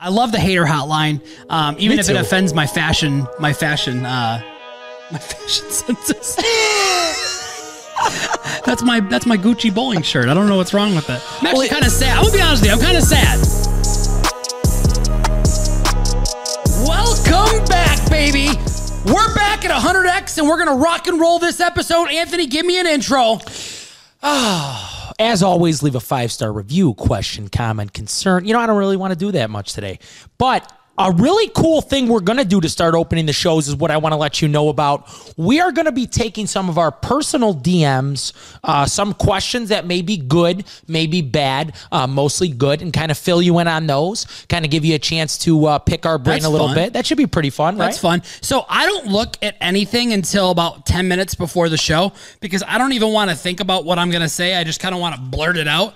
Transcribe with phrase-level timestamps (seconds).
[0.00, 4.06] I love the hater hotline, um, even Me if it offends my fashion, my fashion,
[4.06, 4.40] uh,
[5.10, 6.36] my fashion senses.
[8.64, 10.28] that's my that's my Gucci bowling shirt.
[10.28, 11.20] I don't know what's wrong with it.
[11.40, 12.16] I'm actually kind of sad.
[12.16, 12.76] I'm gonna be honest with you.
[12.76, 13.40] I'm kind of sad.
[16.86, 18.50] Welcome back, baby.
[19.04, 22.08] We're back at 100x, and we're gonna rock and roll this episode.
[22.08, 23.40] Anthony, give me an intro.
[25.18, 28.44] As always, leave a five star review, question, comment, concern.
[28.44, 29.98] You know, I don't really want to do that much today.
[30.38, 33.76] But a really cool thing we're going to do to start opening the shows is
[33.76, 35.32] what I want to let you know about.
[35.36, 38.32] We are going to be taking some of our personal DMs,
[38.64, 43.12] uh, some questions that may be good, may be bad, uh, mostly good, and kind
[43.12, 46.04] of fill you in on those, kind of give you a chance to uh, pick
[46.04, 46.74] our brain That's a little fun.
[46.76, 46.92] bit.
[46.94, 48.20] That should be pretty fun, That's right?
[48.20, 48.22] fun.
[48.40, 52.76] So I don't look at anything until about 10 minutes before the show because I
[52.76, 54.56] don't even want to think about what I'm going to say.
[54.56, 55.94] I just kind of want to blurt it out.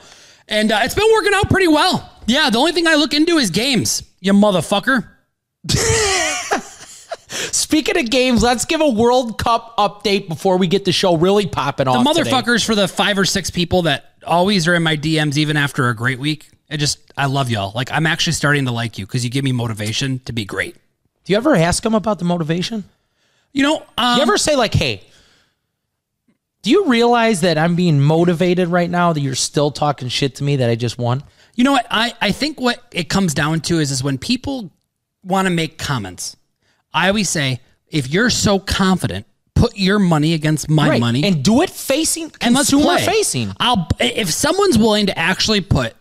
[0.49, 2.09] And uh, it's been working out pretty well.
[2.27, 5.07] Yeah, the only thing I look into is games, you motherfucker.
[7.29, 11.47] Speaking of games, let's give a World Cup update before we get the show really
[11.47, 12.15] popping The off.
[12.17, 12.31] today.
[12.31, 15.89] motherfuckers for the five or six people that always are in my DMs even after
[15.89, 16.51] a great week.
[16.71, 17.73] I just, I love y'all.
[17.75, 20.75] Like, I'm actually starting to like you because you give me motivation to be great.
[21.25, 22.85] Do you ever ask them about the motivation?
[23.53, 25.03] You know, um, You ever say like, "Hey,
[26.63, 29.13] do you realize that I'm being motivated right now?
[29.13, 31.23] That you're still talking shit to me that I just won?"
[31.63, 31.87] You know what?
[31.93, 34.73] I, I think what it comes down to is is when people
[35.23, 36.37] want to make comments,
[36.93, 41.63] I always say, if you're so confident, put your money against my money and do
[41.63, 43.07] it facing and let's consumer play.
[43.07, 43.53] facing.
[43.61, 45.95] I'll if someone's willing to actually put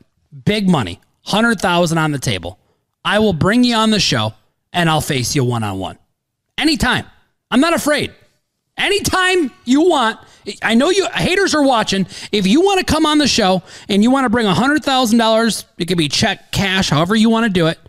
[0.46, 2.58] big money, hundred thousand on the table,
[3.06, 4.34] I will bring you on the show
[4.74, 6.00] and I'll face you one on one.
[6.58, 7.06] Anytime.
[7.52, 8.12] I'm not afraid.
[8.78, 10.18] Anytime you want,
[10.62, 12.08] I know you haters are watching.
[12.32, 15.18] If you want to come on the show and you want to bring hundred thousand
[15.18, 17.80] dollars, it could be check, cash, however you want to do it.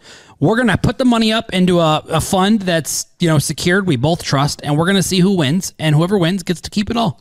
[0.41, 3.87] We're gonna put the money up into a, a fund that's you know secured.
[3.87, 6.91] We both trust, and we're gonna see who wins, and whoever wins gets to keep
[6.91, 7.21] it all.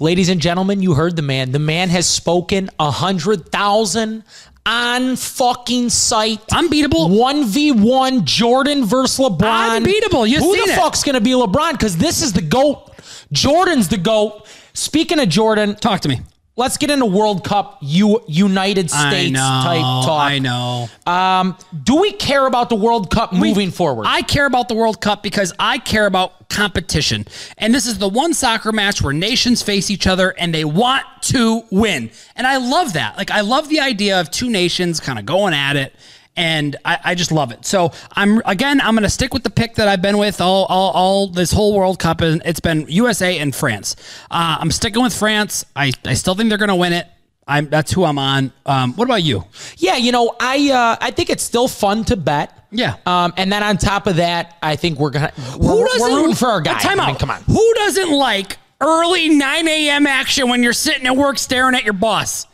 [0.00, 1.52] Ladies and gentlemen, you heard the man.
[1.52, 4.24] The man has spoken a hundred thousand
[4.64, 6.40] on fucking site.
[6.52, 7.08] Unbeatable.
[7.08, 9.76] One v one Jordan versus LeBron.
[9.76, 10.26] Unbeatable.
[10.26, 10.76] You Who the it.
[10.76, 11.72] fuck's gonna be LeBron?
[11.72, 12.90] Because this is the goat.
[13.32, 14.46] Jordan's the goat.
[14.74, 16.20] Speaking of Jordan, Talk to me.
[16.56, 20.30] Let's get into World Cup U- United States type talk.
[20.30, 20.88] I know.
[21.06, 24.06] Um, do we care about the World Cup moving forward?
[24.06, 27.26] I care about the World Cup because I care about competition.
[27.58, 31.04] And this is the one soccer match where nations face each other and they want
[31.22, 32.10] to win.
[32.36, 33.16] And I love that.
[33.16, 35.94] Like, I love the idea of two nations kind of going at it.
[36.34, 37.66] And I, I just love it.
[37.66, 40.64] So I'm again, I'm going to stick with the pick that I've been with all,
[40.66, 43.96] all, all this whole World Cup, and it's been USA and France.
[44.30, 45.66] Uh, I'm sticking with France.
[45.76, 47.06] I, I still think they're going to win it.
[47.46, 48.52] I'm that's who I'm on.
[48.64, 49.44] Um, what about you?
[49.76, 52.66] yeah, you know, I uh, I think it's still fun to bet.
[52.70, 52.96] Yeah.
[53.04, 56.36] Um, and then on top of that, I think we're gonna we're, Who we're rooting
[56.36, 56.78] for our guy.
[56.78, 57.42] Time I mean, come on.
[57.42, 60.06] Who doesn't like early 9 a.m.
[60.06, 62.46] action when you're sitting at work staring at your boss?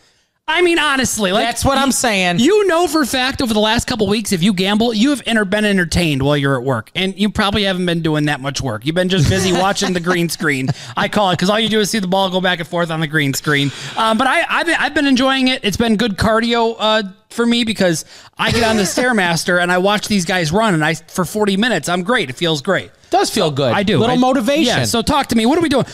[0.50, 2.38] I mean, honestly, like That's what I'm saying.
[2.38, 5.22] You know for a fact over the last couple weeks, if you gamble, you have
[5.26, 8.62] enter- been entertained while you're at work, and you probably haven't been doing that much
[8.62, 8.86] work.
[8.86, 10.70] You've been just busy watching the green screen.
[10.96, 12.90] I call it because all you do is see the ball go back and forth
[12.90, 13.70] on the green screen.
[13.96, 15.64] Um, but I, I've, been- I've been enjoying it.
[15.64, 18.06] It's been good cardio uh, for me because
[18.38, 21.58] I get on the stairmaster and I watch these guys run, and I for 40
[21.58, 22.30] minutes, I'm great.
[22.30, 22.90] It feels great.
[23.10, 23.72] does feel good.
[23.74, 23.98] I do.
[23.98, 24.64] Little I- motivation.
[24.64, 24.84] Yeah.
[24.84, 25.44] So talk to me.
[25.44, 25.84] What are we doing?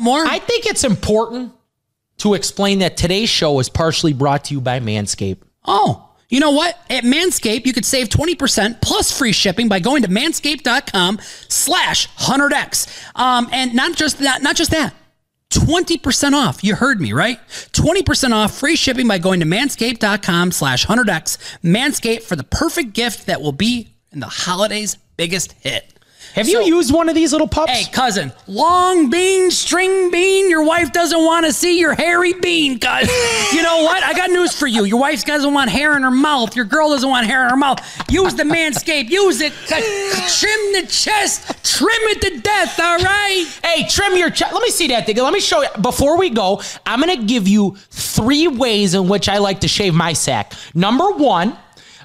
[0.00, 0.26] More?
[0.26, 1.52] I think it's important
[2.18, 5.42] to explain that today's show is partially brought to you by Manscaped.
[5.64, 6.76] oh, you know what?
[6.90, 13.18] At Manscaped, you could save 20% plus free shipping by going to manscaped.com slash 100x.
[13.18, 14.92] Um, and not just that, not just that.
[15.50, 16.64] 20% off.
[16.64, 17.38] You heard me, right?
[17.48, 21.38] 20% off free shipping by going to manscaped.com slash 100x.
[21.62, 25.95] Manscaped for the perfect gift that will be in the holidays' biggest hit.
[26.36, 27.72] Have you used one of these little pups?
[27.72, 30.50] Hey, cousin, long bean, string bean.
[30.50, 33.10] Your wife doesn't want to see your hairy bean, cuz.
[33.54, 34.02] You know what?
[34.02, 34.84] I got news for you.
[34.84, 36.54] Your wife doesn't want hair in her mouth.
[36.54, 37.78] Your girl doesn't want hair in her mouth.
[38.10, 39.08] Use the manscape.
[39.08, 39.52] Use it.
[39.66, 41.64] Trim the chest.
[41.64, 43.60] Trim it to death, all right?
[43.64, 44.52] Hey, trim your chest.
[44.52, 45.16] Let me see that thing.
[45.16, 45.68] Let me show you.
[45.80, 49.94] Before we go, I'm to give you three ways in which I like to shave
[49.94, 50.52] my sack.
[50.74, 51.56] Number one,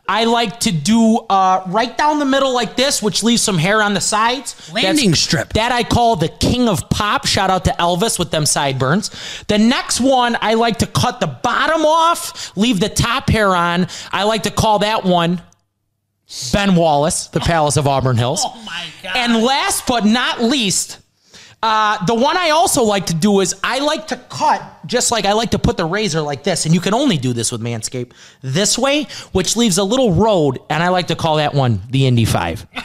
[0.08, 3.82] I like to do uh, right down the middle like this, which leaves some hair
[3.82, 4.72] on the sides.
[4.74, 5.54] Landing That's- strip.
[5.54, 7.26] That I call the king of pop.
[7.26, 9.10] Shout out to Elvis with them sideburns.
[9.48, 13.88] The next one, I like to cut the bottom off, leave the top hair on.
[14.12, 15.42] I like to call that one
[16.54, 18.44] Ben Wallace, the Palace of Auburn Hills.
[18.54, 19.16] Oh my God.
[19.18, 21.00] And last but not least,
[21.64, 25.26] Uh, the one I also like to do is I like to cut, just like
[25.26, 27.62] I like to put the razor like this, and you can only do this with
[27.62, 31.82] Manscaped this way, which leaves a little road, and I like to call that one
[31.90, 32.66] the Indy 5.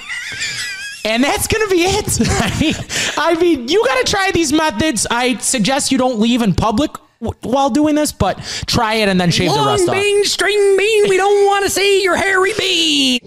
[1.06, 2.18] And that's to be it.
[2.28, 2.74] I mean,
[3.16, 5.06] I mean, you got to try these methods.
[5.08, 6.90] I suggest you don't leave in public
[7.20, 9.94] w- while doing this, but try it and then shave the Long rest off.
[9.94, 11.08] bean, string bean.
[11.08, 13.20] We don't want to see your hairy bean.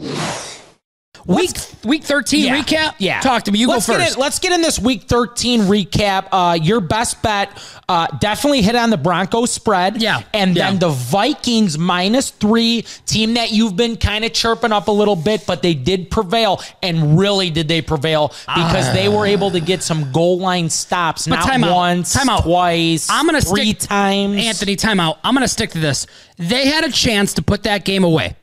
[1.29, 1.51] Week
[1.83, 2.61] week thirteen Yeah.
[2.61, 2.95] recap.
[2.97, 3.19] Yeah.
[3.21, 3.59] talk to me.
[3.59, 4.15] You let's go first.
[4.15, 6.25] in, let's get in this week 13 recap.
[6.31, 7.51] Uh, your best bet,
[7.87, 10.01] uh, definitely hit on the Broncos spread.
[10.01, 10.21] Yeah.
[10.33, 10.65] And Yeah.
[10.71, 15.15] then the Vikings minus three, team that you've been kind of chirping up a little
[15.15, 16.61] bit, but they did prevail.
[16.81, 21.27] And really did they prevail because they were able to get some goal line stops,
[21.27, 21.75] not time out.
[21.75, 22.41] once, Time out.
[22.43, 24.43] twice, I'm gonna three stick, times.
[24.43, 25.17] Anthony, timeout.
[25.23, 26.07] I'm gonna stick to this.
[26.39, 28.35] They had a chance to put that game away.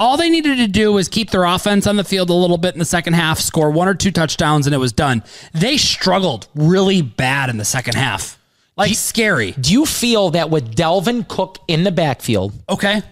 [0.00, 2.72] All they needed to do was keep their offense on the field a little bit
[2.74, 5.24] in the second half, score one or two touchdowns, and it was done.
[5.52, 8.38] They struggled really bad in the second half.
[8.76, 9.52] Like scary.
[9.52, 13.02] Do you feel that with Dalvin Cook in the backfield, Okay.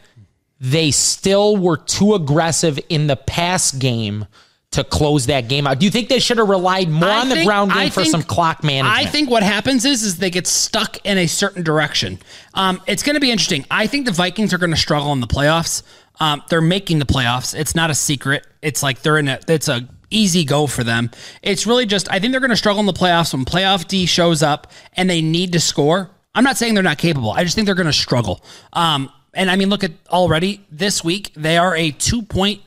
[0.61, 4.27] they still were too aggressive in the pass game
[4.73, 5.79] to close that game out.
[5.81, 8.03] Do you think they should have relied more I on the ground game I for
[8.03, 8.95] think- some clock management?
[8.97, 12.19] I think what happens is is they get stuck in a certain direction.
[12.55, 13.65] Um, it's going to be interesting.
[13.71, 15.83] I think the Vikings are going to struggle in the playoffs.
[16.21, 17.59] Um, they're making the playoffs.
[17.59, 18.47] It's not a secret.
[18.63, 19.39] It's like they're in a.
[19.49, 21.11] It's a easy go for them.
[21.43, 22.11] It's really just.
[22.11, 25.11] I think they're going to struggle in the playoffs when playoff D shows up and
[25.11, 26.11] they need to score.
[26.35, 27.31] I'm not saying they're not capable.
[27.31, 28.43] I just think they're going to struggle.
[28.73, 32.63] Um, and I mean, look at already this week they are a two point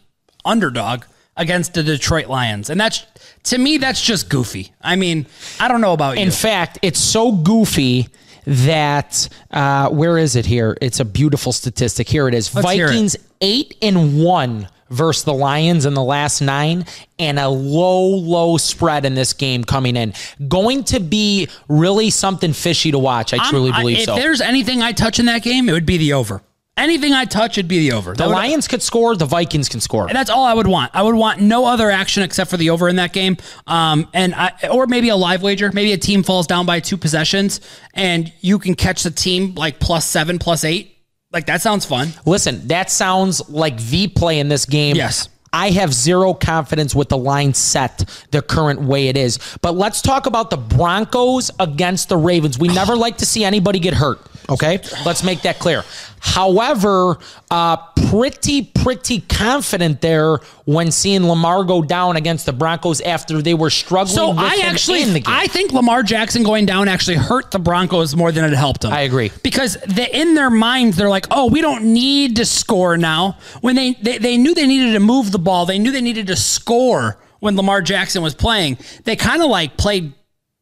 [0.46, 1.06] underdog
[1.36, 3.06] against the Detroit Lions, and that's
[3.44, 4.74] to me that's just goofy.
[4.82, 5.26] I mean,
[5.60, 6.24] I don't know about you.
[6.24, 8.10] In fact, it's so goofy
[8.46, 10.78] that uh, where is it here?
[10.82, 12.08] It's a beautiful statistic.
[12.10, 12.54] Here it is.
[12.54, 12.90] Let's hear it.
[12.90, 16.84] Vikings eight and one versus the Lions in the last nine,
[17.20, 20.14] and a low, low spread in this game coming in.
[20.48, 23.34] Going to be really something fishy to watch.
[23.34, 24.16] I I'm- truly I- believe if so.
[24.16, 26.42] If there's anything I touch in that game, it would be the over.
[26.80, 28.14] Anything I touch, it'd be the over.
[28.14, 29.16] The would- Lions could score.
[29.16, 30.08] The Vikings can score.
[30.08, 30.92] and that's all I would want.
[30.96, 33.38] I would want no other action except for the over in that game,
[33.68, 35.70] um, and I, or maybe a live wager.
[35.74, 37.62] Maybe a team falls down by two possessions,
[37.94, 40.96] and you can catch the team like plus seven, plus eight.
[41.32, 42.10] Like that sounds fun.
[42.26, 44.96] Listen, that sounds like the play in this game.
[44.96, 45.30] Yes.
[45.52, 49.40] I have zero confidence with the line set the current way it is.
[49.62, 52.58] But let's talk about the Broncos against the Ravens.
[52.60, 54.20] We never like to see anybody get hurt.
[54.50, 55.84] Okay, let's make that clear.
[56.22, 57.18] However,
[57.50, 57.78] uh,
[58.10, 63.70] pretty, pretty confident there when seeing Lamar go down against the Broncos after they were
[63.70, 64.16] struggling.
[64.16, 65.34] So with I actually, in the game.
[65.34, 68.92] I think Lamar Jackson going down actually hurt the Broncos more than it helped them.
[68.92, 69.32] I agree.
[69.44, 73.38] because they, in their minds they're like, oh, we don't need to score now.
[73.62, 76.28] When they, they they knew they needed to move the ball, they knew they needed
[76.28, 78.78] to score when Lamar Jackson was playing.
[79.06, 80.14] They kind of like played.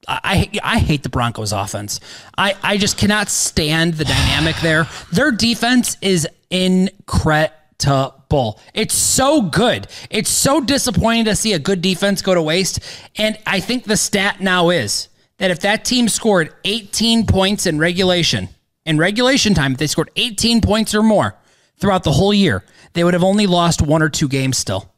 [0.08, 2.00] I, I hate the Broncos offense.
[2.38, 4.88] I, I just cannot stand the dynamic there.
[5.12, 8.60] Their defense is incredible.
[8.74, 9.88] It's so good.
[10.10, 12.80] It's so disappointing to see a good defense go to waste.
[13.18, 15.10] And I think the stat now is
[15.40, 18.48] that if that team scored 18 points in regulation,
[18.86, 21.36] in regulation time, if they scored 18 points or more
[21.80, 22.64] throughout the whole year,
[22.94, 24.90] they would have only lost one or two games still.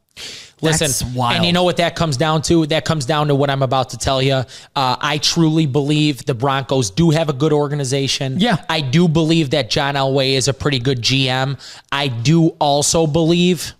[0.62, 2.66] Listen, and you know what that comes down to?
[2.66, 4.34] That comes down to what I'm about to tell you.
[4.34, 4.44] Uh,
[4.76, 8.38] I truly believe the Broncos do have a good organization.
[8.38, 8.62] Yeah.
[8.68, 11.58] I do believe that John Elway is a pretty good GM.
[11.90, 13.72] I do also believe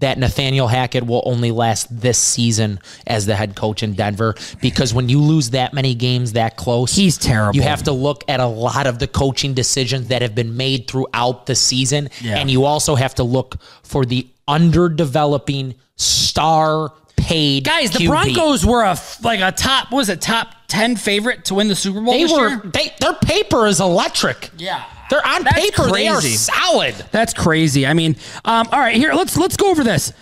[0.00, 4.92] that Nathaniel Hackett will only last this season as the head coach in Denver because
[4.92, 7.56] when you lose that many games that close, He's terrible.
[7.56, 10.88] You have to look at a lot of the coaching decisions that have been made
[10.88, 12.36] throughout the season, Yeah.
[12.36, 18.08] and you also have to look for the underdeveloping star paid Guys, the QB.
[18.08, 21.74] Broncos were a like a top what was a top 10 favorite to win the
[21.76, 22.62] Super Bowl They this were year?
[22.64, 24.50] they, their paper is electric.
[24.58, 24.84] Yeah.
[25.10, 25.90] They're on That's paper.
[25.90, 26.94] They are solid.
[27.12, 27.86] That's crazy.
[27.86, 30.12] I mean, um, all right, here let's let's go over this.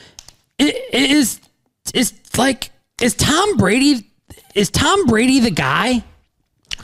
[0.61, 1.41] I- Is
[1.95, 4.11] is like is Tom Brady
[4.55, 6.03] is Tom Brady the guy?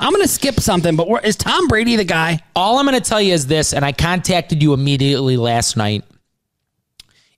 [0.00, 2.40] I'm gonna skip something, but is Tom Brady the guy?
[2.56, 6.02] All I'm going to tell you is this, and I contacted you immediately last night.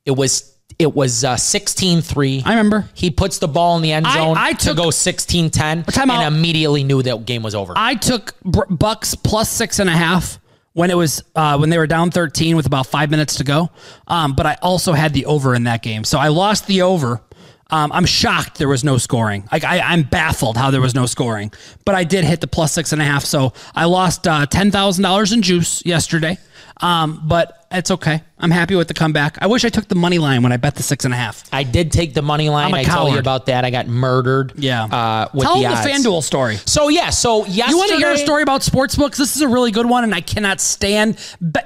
[0.07, 2.43] It was it was uh, 16-3.
[2.45, 2.89] I remember.
[2.95, 6.11] He puts the ball in the end zone I to took- go 16-10 and Time
[6.11, 6.27] out.
[6.33, 7.75] immediately knew that game was over.
[7.77, 10.39] I took Bucks plus six and a half
[10.73, 13.71] when it was uh, when they were down 13 with about five minutes to go.
[14.09, 17.23] Um, but I also had the over in that game, so I lost the over.
[17.71, 19.49] Um, I'm shocked there was no scoring.
[19.51, 21.51] Like I, I'm baffled how there was no scoring.
[21.85, 24.71] But I did hit the plus six and a half, so I lost uh, ten
[24.73, 26.37] thousand dollars in juice yesterday.
[26.81, 28.23] Um, but It's okay.
[28.39, 29.39] I'm happy with the comeback.
[29.41, 31.45] I wish I took the money line when I bet the six and a half.
[31.53, 32.67] I did take the money line.
[32.69, 33.21] I'm a I told you coward.
[33.21, 33.65] about that.
[33.65, 34.53] I got murdered.
[34.57, 34.85] Yeah.
[34.85, 36.09] Uh, with Tell the them the.
[36.09, 36.57] FanDuel story.
[36.67, 37.11] So yeah.
[37.11, 39.19] So yesterday, You want to hear a story about sports books?
[39.19, 41.19] This is a really good one, and I cannot stand.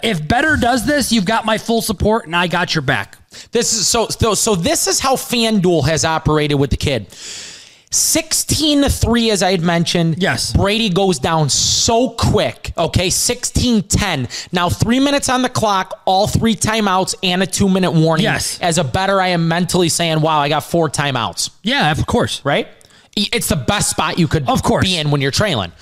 [0.02, 3.16] If Better does this, you've got my full support, and I got your back.
[3.52, 7.06] This is so so so this is how FanDuel has operated with the kid.
[7.90, 10.16] 16 to 3 as I had mentioned.
[10.18, 10.52] Yes.
[10.52, 12.72] Brady goes down so quick.
[12.76, 14.48] Okay, 16-10.
[14.52, 18.24] Now 3 minutes on the clock, all 3 timeouts and a 2-minute warning.
[18.24, 18.58] Yes.
[18.60, 22.40] As a better I am mentally saying, "Wow, I got 4 timeouts." Yeah, of course.
[22.44, 22.68] Right?
[23.16, 24.84] It's the best spot you could Of course.
[24.84, 25.72] be in when you're trailing.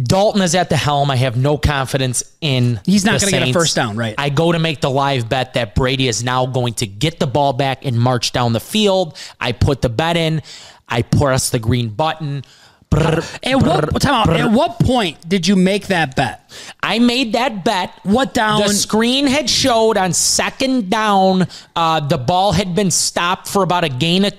[0.00, 1.10] Dalton is at the helm.
[1.10, 2.80] I have no confidence in.
[2.84, 4.14] He's not gonna get a first down, right.
[4.18, 7.26] I go to make the live bet that Brady is now going to get the
[7.26, 9.16] ball back and march down the field.
[9.40, 10.42] I put the bet in.
[10.88, 12.44] I press the green button.
[12.90, 16.50] Brr, At what time out, At what point did you make that bet?
[16.82, 17.92] I made that bet.
[18.04, 18.62] What down?
[18.62, 21.48] The screen had showed on second down.
[21.74, 24.34] Uh, the ball had been stopped for about a gain of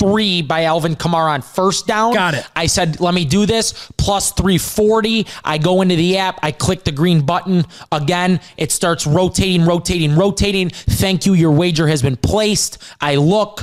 [0.00, 2.14] three by Alvin Kamara on first down.
[2.14, 2.46] Got it.
[2.56, 3.72] I said, let me do this.
[3.98, 5.26] Plus 340.
[5.44, 6.40] I go into the app.
[6.42, 7.64] I click the green button.
[7.92, 10.70] Again, it starts rotating, rotating, rotating.
[10.70, 11.34] Thank you.
[11.34, 12.82] Your wager has been placed.
[13.00, 13.62] I look.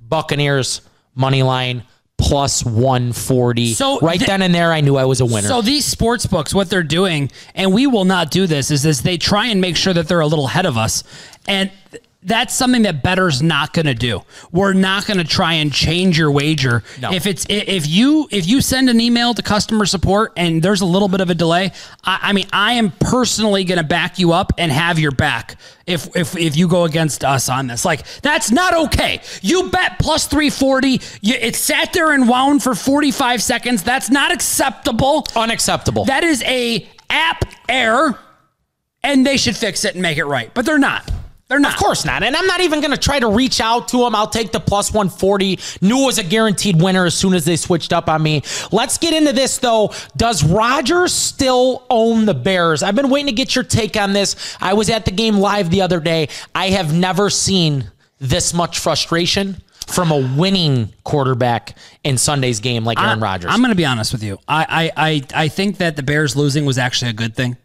[0.00, 0.82] Buccaneers,
[1.14, 1.84] money line.
[2.18, 3.74] Plus 140.
[3.74, 5.48] So right th- then and there, I knew I was a winner.
[5.48, 9.02] So these sports books, what they're doing, and we will not do this, is this
[9.02, 11.04] they try and make sure that they're a little ahead of us.
[11.46, 11.70] And
[12.26, 14.20] that's something that better's not going to do.
[14.50, 16.82] We're not going to try and change your wager.
[17.00, 17.12] No.
[17.12, 20.86] If it's if you if you send an email to customer support and there's a
[20.86, 21.70] little bit of a delay,
[22.04, 25.56] I, I mean I am personally going to back you up and have your back
[25.86, 27.84] if if if you go against us on this.
[27.84, 29.22] Like that's not okay.
[29.40, 31.00] You bet plus three forty.
[31.20, 33.84] You, it sat there and wound for forty five seconds.
[33.84, 35.26] That's not acceptable.
[35.36, 36.06] Unacceptable.
[36.06, 38.18] That is a app error,
[39.04, 40.52] and they should fix it and make it right.
[40.52, 41.08] But they're not.
[41.48, 41.74] They're not.
[41.74, 42.24] Of course not.
[42.24, 44.16] And I'm not even going to try to reach out to him.
[44.16, 45.58] I'll take the plus 140.
[45.80, 48.42] Knew it was a guaranteed winner as soon as they switched up on me.
[48.72, 49.92] Let's get into this, though.
[50.16, 52.82] Does Rodgers still own the Bears?
[52.82, 54.56] I've been waiting to get your take on this.
[54.60, 56.28] I was at the game live the other day.
[56.52, 63.00] I have never seen this much frustration from a winning quarterback in Sunday's game like
[63.00, 63.52] Aaron Rodgers.
[63.52, 64.38] I'm going to be honest with you.
[64.48, 67.56] I, I, I, I think that the Bears losing was actually a good thing.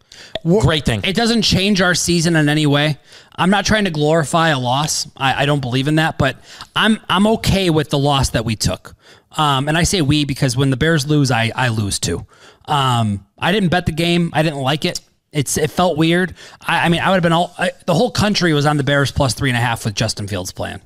[0.43, 1.01] Great thing.
[1.03, 2.97] It doesn't change our season in any way.
[3.35, 5.07] I'm not trying to glorify a loss.
[5.15, 6.37] I, I don't believe in that, but
[6.75, 8.95] I'm I'm okay with the loss that we took.
[9.37, 12.25] Um, and I say we because when the Bears lose, I I lose too.
[12.65, 14.31] Um, I didn't bet the game.
[14.33, 15.01] I didn't like it.
[15.31, 16.35] It's it felt weird.
[16.61, 17.53] I, I mean, I would have been all.
[17.57, 20.27] I, the whole country was on the Bears plus three and a half with Justin
[20.27, 20.81] Fields playing.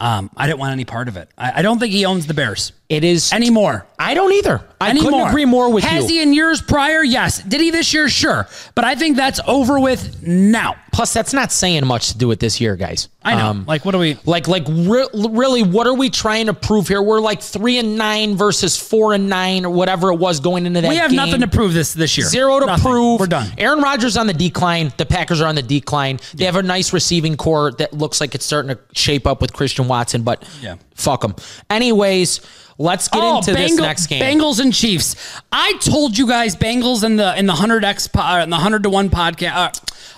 [0.00, 1.28] Um, I didn't want any part of it.
[1.36, 3.32] I, I don't think he owns the Bears it is.
[3.32, 3.86] anymore.
[3.98, 4.64] I don't either.
[4.80, 5.10] I Anymore.
[5.12, 6.16] couldn't agree more with Has you.
[6.16, 7.04] he in years prior?
[7.04, 7.42] Yes.
[7.42, 8.08] Did he this year?
[8.08, 8.48] Sure.
[8.74, 10.74] But I think that's over with now.
[10.92, 13.08] Plus, that's not saying much to do with this year, guys.
[13.22, 13.46] I know.
[13.48, 14.16] Um, like, what are we?
[14.24, 17.00] Like, like, re- really, what are we trying to prove here?
[17.02, 20.80] We're like three and nine versus four and nine, or whatever it was going into
[20.80, 20.88] that.
[20.88, 21.16] We have game.
[21.16, 22.26] nothing to prove this this year.
[22.26, 22.84] Zero to Nothing.
[22.90, 23.20] prove.
[23.20, 23.52] We're done.
[23.58, 24.92] Aaron Rodgers on the decline.
[24.96, 26.18] The Packers are on the decline.
[26.34, 29.52] They have a nice receiving corps that looks like it's starting to shape up with
[29.52, 30.76] Christian Watson, but Yeah.
[30.94, 31.34] fuck them.
[31.70, 32.40] Anyways,
[32.78, 34.22] let's get into this next game.
[34.22, 35.14] Oh, Bengals and Chiefs.
[35.52, 38.56] I told you guys Bengals in the in the hundred x po- uh, in the
[38.56, 39.70] hundred to one podcast, uh,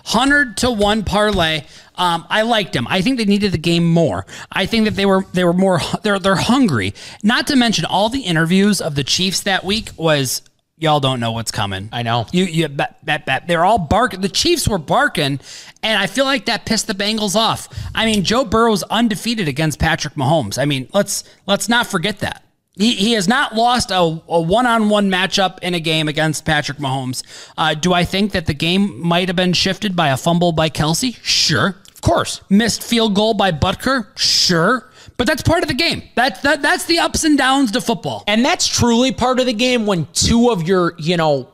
[0.05, 1.65] hundred to one parlay.
[1.97, 2.87] Um, I liked them.
[2.89, 4.27] I think they needed the game more.
[4.51, 6.95] I think that they were they were more they're they're hungry.
[7.23, 10.43] Not to mention all the interviews of the Chiefs that week was
[10.79, 11.89] y'all don't know what's coming.
[11.93, 12.27] I know.
[12.33, 13.47] You you bet, bet, bet.
[13.47, 14.21] They're all barking.
[14.21, 15.41] The Chiefs were barking,
[15.83, 17.69] and I feel like that pissed the Bengals off.
[17.95, 20.59] I mean, Joe Burrow's undefeated against Patrick Mahomes.
[20.59, 22.43] I mean, let's let's not forget that.
[22.75, 27.23] He, he has not lost a, a one-on-one matchup in a game against Patrick Mahomes.
[27.59, 30.71] Uh, do I think that the game might have been shifted by a fumble by
[30.71, 31.19] Kelce?
[31.23, 31.77] Sure.
[31.95, 32.41] of course.
[32.49, 34.07] Missed field goal by Butker?
[34.17, 34.91] Sure.
[35.19, 36.03] But that's part of the game.
[36.17, 38.25] That, that that's the ups and downs to football.
[38.27, 41.49] And that's truly part of the game when two of your, you know,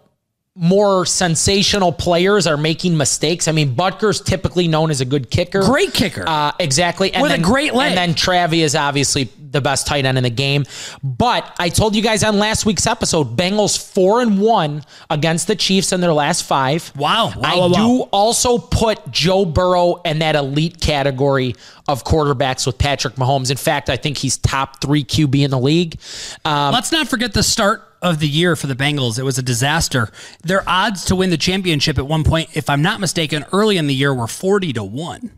[0.61, 3.47] more sensational players are making mistakes.
[3.47, 5.63] I mean, Butker's typically known as a good kicker.
[5.63, 6.25] Great kicker.
[6.27, 7.15] Uh, exactly.
[7.15, 7.97] And With a then, great leg.
[7.97, 10.65] And then Travi is obviously the best tight end in the game.
[11.05, 15.55] But I told you guys on last week's episode, Bengals four and one against the
[15.55, 16.93] Chiefs in their last five.
[16.97, 17.29] Wow.
[17.29, 17.87] Wow, I wow, wow.
[17.87, 21.55] do also put Joe Burrow in that elite category
[21.87, 23.53] of quarterbacks with Patrick Mahomes.
[23.53, 26.01] In fact, I think he's top three QB in the league.
[26.45, 29.19] Um, Let's not forget the start of the year for the Bengals.
[29.19, 30.11] It was a disaster.
[30.43, 33.87] Their odds to win the championship at one point, if I'm not mistaken, early in
[33.87, 35.31] the year were 40 to 1.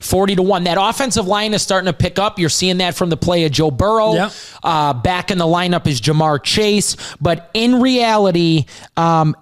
[0.00, 0.64] 40 to 1.
[0.64, 2.38] That offensive line is starting to pick up.
[2.38, 4.12] You're seeing that from the play of Joe Burrow.
[4.14, 4.32] Yep.
[4.62, 6.96] Uh, back in the lineup is Ja'Marr Chase.
[7.20, 8.66] But in reality,
[8.96, 9.34] um,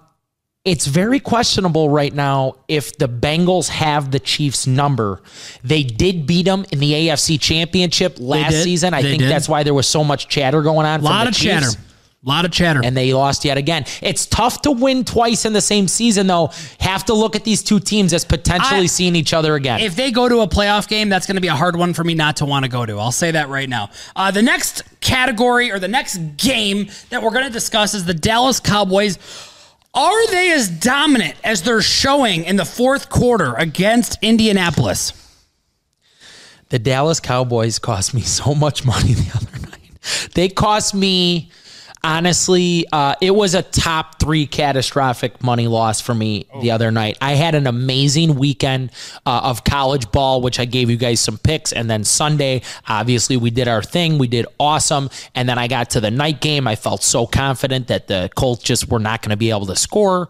[0.65, 5.21] it's very questionable right now if the Bengals have the Chiefs number.
[5.63, 8.93] They did beat them in the AFC Championship last season.
[8.95, 9.29] I They think did.
[9.31, 11.01] that's why there was so much chatter going on.
[11.01, 11.43] A lot of Chiefs.
[11.73, 11.79] chatter.
[12.25, 12.79] A lot of chatter.
[12.81, 13.83] And they lost yet again.
[14.01, 16.51] It's tough to win twice in the same season, though.
[16.79, 19.81] Have to look at these two teams as potentially I- seeing each other again.
[19.81, 22.03] if they go to a playoff game, that's going to be a hard one for
[22.05, 22.97] me not to want to go to.
[22.97, 23.89] I'll say that right now.
[24.15, 28.13] Uh, the next category or the next game that we're going to discuss is the
[28.13, 29.17] Dallas Cowboys.
[29.93, 35.11] Are they as dominant as they're showing in the fourth quarter against Indianapolis?
[36.69, 40.31] the Dallas Cowboys cost me so much money the other night.
[40.33, 41.51] They cost me,
[42.03, 47.17] honestly, uh, it was a top three catastrophic money loss for me the other night.
[47.21, 48.91] I had an amazing weekend
[49.25, 51.71] uh, of college ball, which I gave you guys some picks.
[51.71, 54.17] And then Sunday, obviously, we did our thing.
[54.17, 55.09] We did awesome.
[55.33, 56.67] And then I got to the night game.
[56.67, 59.75] I felt so confident that the Colts just were not going to be able to
[59.75, 60.29] score.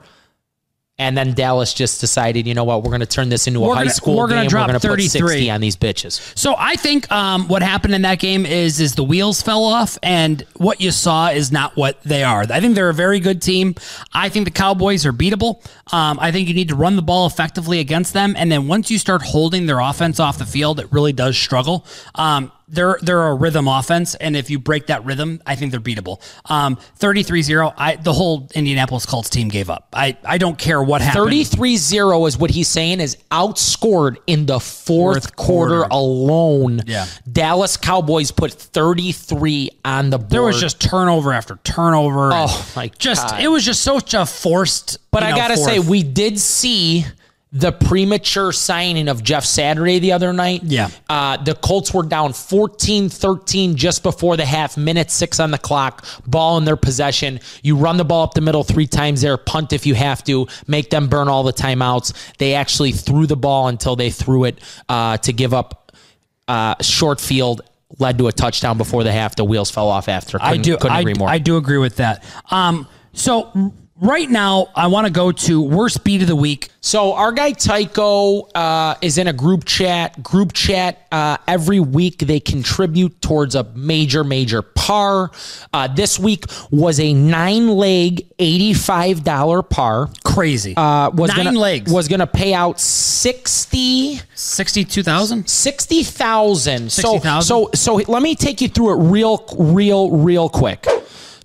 [1.03, 3.67] And then Dallas just decided, you know what, we're going to turn this into a
[3.67, 4.49] We're high gonna- school we're gonna game.
[4.49, 5.27] drop we're going to put 33.
[5.27, 6.21] 60 on these bitches.
[6.37, 9.97] So I think um, what happened in that game is is the wheels fell off,
[10.01, 12.45] and what you saw is not what they are.
[12.49, 13.75] I think they're a very good team.
[14.13, 15.61] I think the Cowboys are beatable.
[15.93, 18.89] Um, I think you need to run the ball effectively against them, and then once
[18.89, 21.85] you start holding their offense off the field, it really does struggle.
[22.15, 25.79] Um, they're they're a rhythm offense, and if you break that rhythm, I think they're
[25.79, 26.21] beatable.
[26.49, 29.89] Um, 33-0, I the whole Indianapolis Colts team gave up.
[29.93, 31.29] I, I don't care what happened.
[31.31, 35.87] 33-0 is what he's saying is outscored in the fourth, Fourth quarter, quarter.
[35.91, 36.81] alone.
[36.85, 37.05] Yeah.
[37.31, 40.29] Dallas Cowboys put 33 on the board.
[40.29, 42.29] There was just turnover after turnover.
[42.33, 43.41] Oh, my Just God.
[43.43, 44.97] it was just such a forced.
[45.11, 47.05] But I got to say, we did see
[47.53, 50.63] the premature signing of Jeff Saturday the other night.
[50.63, 50.89] Yeah.
[51.07, 55.59] Uh, the Colts were down 14 13 just before the half, minute six on the
[55.59, 57.39] clock, ball in their possession.
[57.61, 60.47] You run the ball up the middle three times there, punt if you have to,
[60.67, 62.37] make them burn all the timeouts.
[62.37, 65.95] They actually threw the ball until they threw it uh, to give up
[66.47, 67.61] uh, short field.
[67.99, 69.35] Led to a touchdown before the half.
[69.35, 70.39] The wheels fell off after.
[70.39, 70.77] Couldn't, I do.
[70.77, 71.29] couldn't I, agree more.
[71.29, 72.23] I do agree with that.
[72.49, 76.69] Um, so right now, I want to go to worst beat of the week.
[76.81, 80.21] So our guy Tycho uh, is in a group chat.
[80.21, 85.31] Group chat uh, every week they contribute towards a major, major par.
[85.71, 90.09] Uh, this week was a nine leg, eighty five dollar par.
[90.25, 90.75] Crazy.
[90.75, 91.91] Uh, was Nine gonna, legs.
[91.91, 95.47] was going to pay out 60 sixty-two thousand.
[95.47, 96.91] 60,000.
[96.91, 97.41] So 60,000?
[97.47, 100.85] so so let me take you through it real real real quick.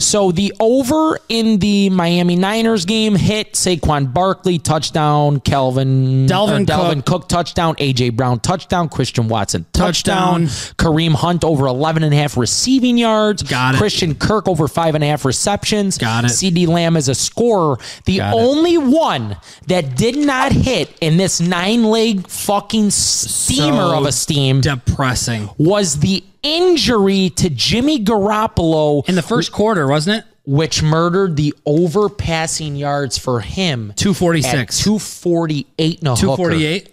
[0.00, 7.04] So the over in the Miami Niners game hit Saquon Barkley touchdown, Kelvin Dalvin Dalvin
[7.04, 7.22] Cook.
[7.22, 7.28] Cook.
[7.28, 10.74] touchdown, AJ Brown touchdown, Christian Watson touchdown, Touchdown.
[10.76, 13.78] Kareem Hunt over 11 and a half receiving yards, Got it.
[13.78, 16.28] Christian Kirk over five and a half receptions, Got it.
[16.28, 17.76] CeeDee Lamb as a scorer.
[18.04, 18.40] The Got it.
[18.40, 24.12] only one that did not hit in this nine leg fucking steamer So of a
[24.12, 25.50] steam Depressing.
[25.58, 30.24] was the injury to Jimmy Garoppolo, In the first quarter, wasn't it?
[30.46, 33.92] which murdered the overpassing yards for him.
[33.96, 34.78] Two at forty-six.
[34.82, 36.36] 248 and a Two hooker.
[36.36, 36.90] forty-eight.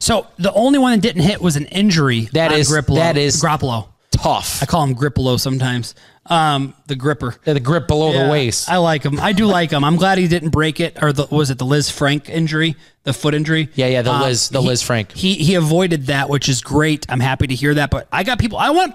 [0.00, 2.28] So the only one that didn't hit was an injury.
[2.32, 2.96] That is- Grippolo.
[2.96, 3.86] that is- Garoppolo.
[4.10, 4.60] Tough.
[4.62, 5.94] I call him Grippolo sometimes.
[6.26, 7.36] Um, the gripper.
[7.44, 8.68] the grip below the waist.
[8.68, 9.18] I like him.
[9.20, 9.82] I do like him.
[9.84, 12.76] I'm glad he didn't break it, or the, was it the Lisfranc injury,
[13.08, 13.68] the foot injury?
[13.74, 15.12] Yeah, yeah, the Um, Liz- the he- Lisfranc.
[15.12, 17.06] He he avoided that, which is great.
[17.08, 17.90] I'm happy to hear that.
[17.90, 18.58] But I got people.
[18.58, 18.94] I want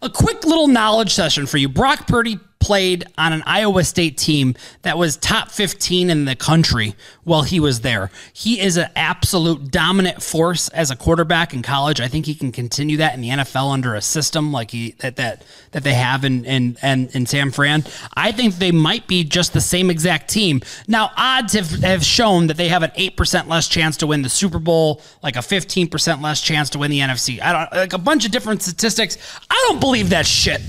[0.00, 1.68] a quick little knowledge session for you.
[1.68, 6.94] Brock Purdy played on an Iowa State team that was top 15 in the country
[7.24, 8.10] while he was there.
[8.32, 12.00] He is an absolute dominant force as a quarterback in college.
[12.00, 15.16] I think he can continue that in the NFL under a system like he that
[15.16, 17.84] that that they have in in in, in San Fran.
[18.14, 20.60] I think they might be just the same exact team.
[20.86, 24.28] Now odds have, have shown that they have an 8% less chance to win the
[24.28, 27.40] Super Bowl, like a 15% less chance to win the NFC.
[27.40, 29.18] I don't like a bunch of different statistics.
[29.50, 30.60] I don't believe that shit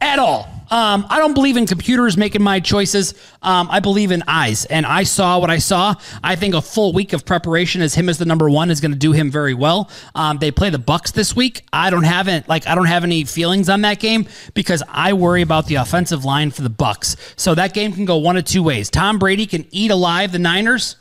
[0.00, 0.48] at all.
[0.70, 3.14] Um, I don't believe in computers making my choices.
[3.40, 5.94] Um, I believe in eyes, and I saw what I saw.
[6.22, 8.92] I think a full week of preparation as him as the number one is going
[8.92, 9.90] to do him very well.
[10.14, 11.64] Um, they play the Bucks this week.
[11.72, 15.14] I don't have it like I don't have any feelings on that game because I
[15.14, 17.16] worry about the offensive line for the Bucks.
[17.36, 18.90] So that game can go one of two ways.
[18.90, 20.96] Tom Brady can eat alive the Niners.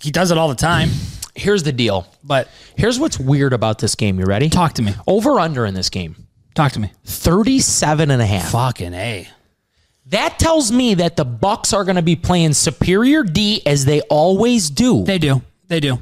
[0.00, 0.88] He does it all the time,
[1.36, 2.08] Here's the deal.
[2.24, 4.18] but Here's what's weird about this game.
[4.18, 4.48] You ready?
[4.48, 4.94] talk to me.
[5.06, 6.21] Over under in this game.
[6.54, 6.92] Talk to me.
[7.04, 8.50] 37 and a half.
[8.52, 9.28] Fucking a.
[10.06, 14.00] That tells me that the Bucks are going to be playing superior D as they
[14.02, 15.04] always do.
[15.04, 15.42] They do.
[15.68, 15.98] They do.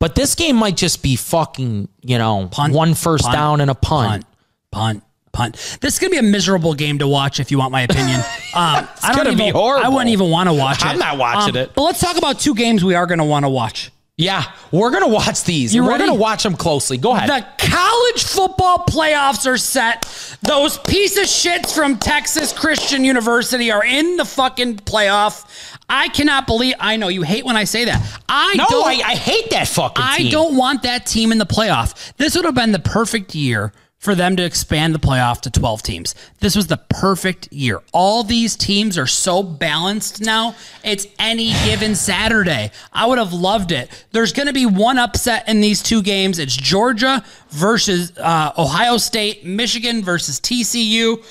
[0.00, 2.74] But this game might just be fucking, you know, Punt.
[2.74, 3.34] one first Punt.
[3.36, 4.08] down and a punt.
[4.08, 4.24] Punt.
[4.72, 5.04] Punt.
[5.32, 5.78] punt.
[5.80, 7.38] This is gonna be a miserable game to watch.
[7.38, 9.46] If you want my opinion, um, I don't gonna even.
[9.46, 9.86] be horrible.
[9.86, 10.86] I wouldn't even want to watch it.
[10.86, 11.72] I'm not watching Um, it.
[11.76, 13.92] But let's talk about two games we are gonna want to watch.
[14.22, 15.74] Yeah, we're gonna watch these.
[15.74, 16.06] You we're ready?
[16.06, 16.96] gonna watch them closely.
[16.96, 17.28] Go ahead.
[17.28, 20.02] The college football playoffs are set.
[20.42, 25.44] Those piece of shits from Texas Christian University are in the fucking playoff.
[25.88, 26.74] I cannot believe.
[26.78, 28.20] I know you hate when I say that.
[28.28, 28.86] I no, don't.
[28.86, 30.12] I, I hate that fucking team.
[30.12, 30.30] I team.
[30.30, 32.12] don't want that team in the playoff.
[32.16, 35.80] This would have been the perfect year for them to expand the playoff to 12
[35.80, 36.16] teams.
[36.40, 37.80] This was the perfect year.
[37.92, 40.56] All these teams are so balanced now.
[40.82, 42.72] It's any given Saturday.
[42.92, 43.88] I would have loved it.
[44.10, 46.40] There's going to be one upset in these two games.
[46.40, 51.24] It's Georgia versus uh, Ohio State, Michigan versus TCU.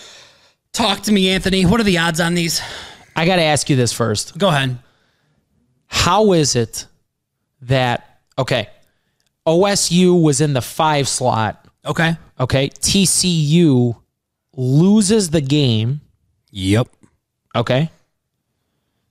[0.71, 1.65] Talk to me, Anthony.
[1.65, 2.62] What are the odds on these?
[3.17, 4.38] I got to ask you this first.
[4.38, 4.79] Go ahead.
[5.88, 6.88] How is it
[7.63, 8.69] that okay,
[9.45, 11.67] OSU was in the five slot?
[11.86, 12.15] Okay.
[12.39, 13.96] Okay, TCU
[14.56, 16.02] loses the game.
[16.52, 16.88] Yep.
[17.56, 17.89] Okay.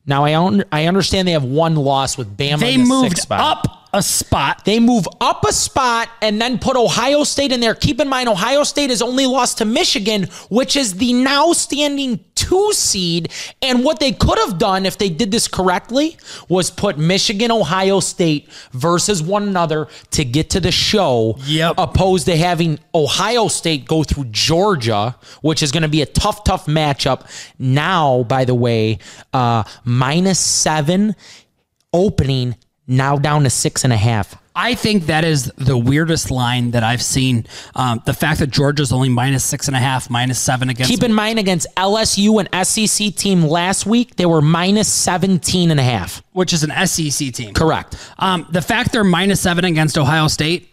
[0.06, 2.60] Now I un- I understand they have one loss with Bama.
[2.60, 4.64] They moved up a spot.
[4.64, 7.74] They move up a spot and then put Ohio State in there.
[7.74, 12.24] Keep in mind, Ohio State has only lost to Michigan, which is the now standing
[12.34, 13.30] two seed.
[13.62, 16.16] And what they could have done if they did this correctly
[16.48, 21.36] was put Michigan, Ohio State versus one another to get to the show.
[21.44, 21.74] Yep.
[21.78, 26.44] Opposed to having Ohio State go through Georgia, which is going to be a tough,
[26.44, 27.28] tough matchup.
[27.58, 28.98] Now, by the way,
[29.32, 31.16] uh, minus seven
[31.92, 32.56] opening
[32.90, 34.36] now down to six and a half.
[34.54, 37.46] I think that is the weirdest line that I've seen.
[37.76, 40.90] Um, the fact that Georgia's only minus six and a half, minus seven against.
[40.90, 45.78] Keep in mind against LSU and SEC team last week, they were minus 17 and
[45.78, 46.22] a half.
[46.32, 47.54] which is an SEC team.
[47.54, 47.96] Correct.
[48.18, 50.68] Um, the fact they're minus seven against Ohio State.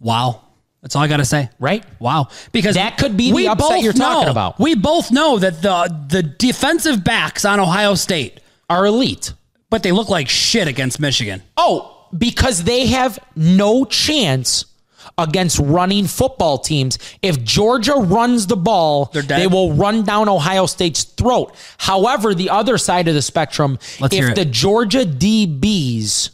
[0.00, 0.42] Wow,
[0.80, 1.50] that's all I got to say.
[1.58, 1.84] Right?
[1.98, 4.58] Wow, because That could be the upset both you're talking know- about.
[4.58, 9.34] We both know that the the defensive backs on Ohio State, Are elite.
[9.70, 11.42] But they look like shit against Michigan.
[11.56, 14.64] Oh, because they have no chance
[15.16, 16.98] against running football teams.
[17.22, 21.54] If Georgia runs the ball, they will run down Ohio State's throat.
[21.78, 26.30] However, the other side of the spectrum, Let's if the Georgia DBs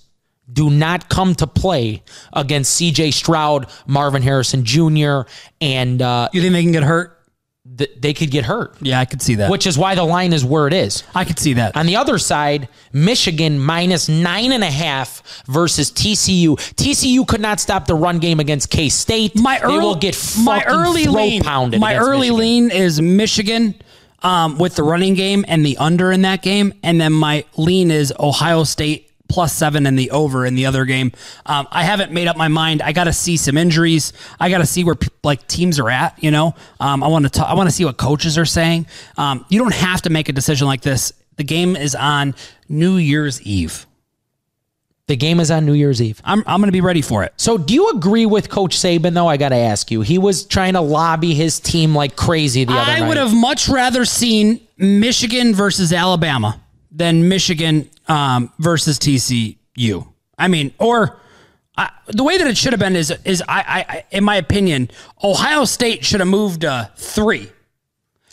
[0.53, 5.23] do not come to play against CJ Stroud, Marvin Harrison Jr.,
[5.61, 7.19] and uh, You think they can get hurt?
[7.79, 9.51] Th- they could get hurt, Yeah, I could see that.
[9.51, 11.03] which is why the line is where it is.
[11.15, 11.77] I could see that.
[11.77, 16.57] On the other side, Michigan minus nine and a half versus TCU.
[16.75, 19.35] TCU could not stop the run game against K State.
[19.39, 21.43] my they early, will get my early lean.
[21.43, 21.81] pounded.
[21.81, 22.37] My early Michigan.
[22.39, 23.75] lean is Michigan
[24.23, 27.91] um, with the running game and the under in that game, and then my lean
[27.91, 31.13] is Ohio State plus seven and the over in the other game.
[31.47, 32.83] Um, I haven't made up my mind.
[32.83, 34.13] I got to see some injuries.
[34.39, 36.23] I got to see where like teams are at.
[36.23, 37.47] You know, um, I want to.
[37.47, 38.87] I want to see what coaches are saying.
[39.17, 41.13] Um, you don't have to make a decision like this.
[41.37, 42.35] The game is on
[42.69, 43.87] New Year's Eve.
[45.07, 46.23] The game is on New Year's Eve.
[46.25, 47.35] I'm I'm going to be ready for it.
[47.37, 49.13] So, do you agree with Coach Saban?
[49.13, 52.65] Though I got to ask you, he was trying to lobby his team like crazy
[52.65, 53.09] the other I night.
[53.09, 56.59] would have much rather seen Michigan versus Alabama
[56.95, 60.07] than Michigan um, versus TCU.
[60.39, 61.21] I mean, or
[61.77, 64.91] I, the way that it should have been is is I, I, in my opinion,
[65.23, 67.51] Ohio State should have moved to three.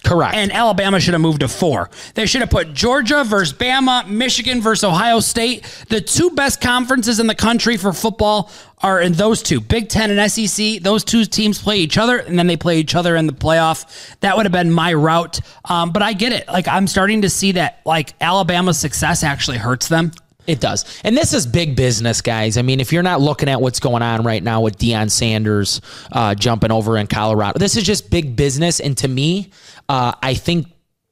[0.04, 0.36] Correct.
[0.36, 1.90] And Alabama should have moved to four.
[2.16, 5.64] They should have put Georgia versus Bama, Michigan versus Ohio State.
[5.90, 8.52] The two best conferences in the country for football
[8.84, 10.82] are in those two Big Ten and SEC.
[10.82, 13.86] Those two teams play each other, and then they play each other in the playoff.
[14.22, 15.40] That would have been my route.
[15.66, 16.48] Um, but I get it.
[16.48, 20.12] Like, I'm starting to see that, like, Alabama's success actually hurts them.
[20.48, 20.86] It does.
[21.04, 22.58] And this is big business, guys.
[22.58, 25.82] I mean, if you're not looking at what's going on right now with Deion Sanders
[26.12, 28.80] uh, jumping over in Colorado, this is just big business.
[28.80, 29.52] And to me,
[29.92, 30.68] uh, I think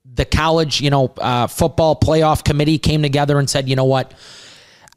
[0.06, 4.14] the college, you know, uh, football playoff committee came together and said, you know what?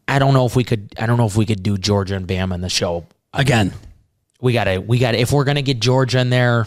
[0.08, 0.94] I don't know if we could.
[0.98, 3.06] I don't know if we could do Georgia and Bama in the show.
[3.32, 3.72] Again.
[4.40, 4.80] We gotta.
[4.80, 5.18] We gotta.
[5.20, 6.66] If we're gonna get Georgia in there,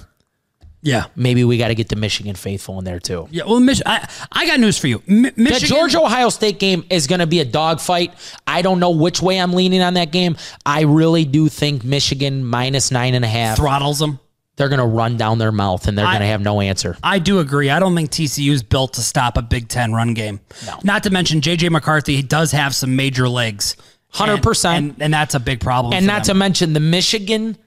[0.81, 1.05] Yeah.
[1.15, 3.27] maybe we gotta get the Michigan faithful in there too.
[3.31, 3.43] Yeah.
[3.45, 5.01] Well, Mich- I, I got news for you.
[5.07, 8.13] Mi- The Georgia Ohio State game is going to be a dogfight.
[8.47, 10.37] I don't know which way I'm leaning on that game.
[10.65, 13.57] I really do think Michigan minus nine and a half.
[13.57, 14.19] throttles them.
[14.57, 16.97] They're going to run down their mouth and they're going to have no answer.
[17.03, 17.69] I do agree.
[17.69, 20.39] I don't think TCU is built to stop a Big Ten run game.
[20.65, 20.79] No.
[20.83, 23.75] Not to mention JJ McCarthy does have some major legs.
[24.13, 24.65] 100%.
[24.65, 25.93] And, and, and that's a big problem.
[25.93, 27.57] And not to mention the Michigan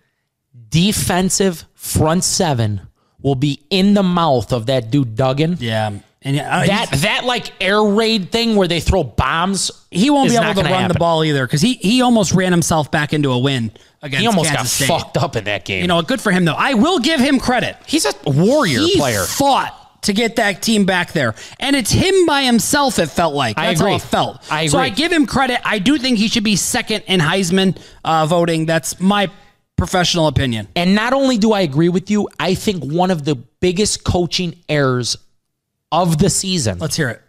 [0.70, 2.81] defensive front seven
[3.20, 5.57] will be in the mouth of that dude Duggan.
[5.61, 5.98] Yeah.
[6.23, 9.71] And uh, That that like air raid thing where they throw bombs.
[9.91, 12.91] he won't be able to run the ball either because he he almost ran himself
[12.91, 13.71] back into a win
[14.03, 14.89] against He almost Kansas got State.
[14.89, 15.83] fucked up in that game.
[15.83, 16.55] You know, good for him though.
[16.57, 17.77] I will give him credit.
[17.87, 19.23] he's a warrior he player.
[19.23, 22.99] fought to get that team back there, and it's him by himself.
[22.99, 23.91] It felt like I that's agree.
[23.93, 24.53] how it felt.
[24.53, 24.69] I agree.
[24.69, 25.61] So I give him credit.
[25.65, 28.65] I do think he should be second in Heisman uh, voting.
[28.67, 29.29] That's my
[29.77, 30.67] professional opinion.
[30.77, 34.55] And not only do I agree with you, I think one of the biggest coaching
[34.69, 35.17] errors
[35.90, 37.22] of the season Let's hear it.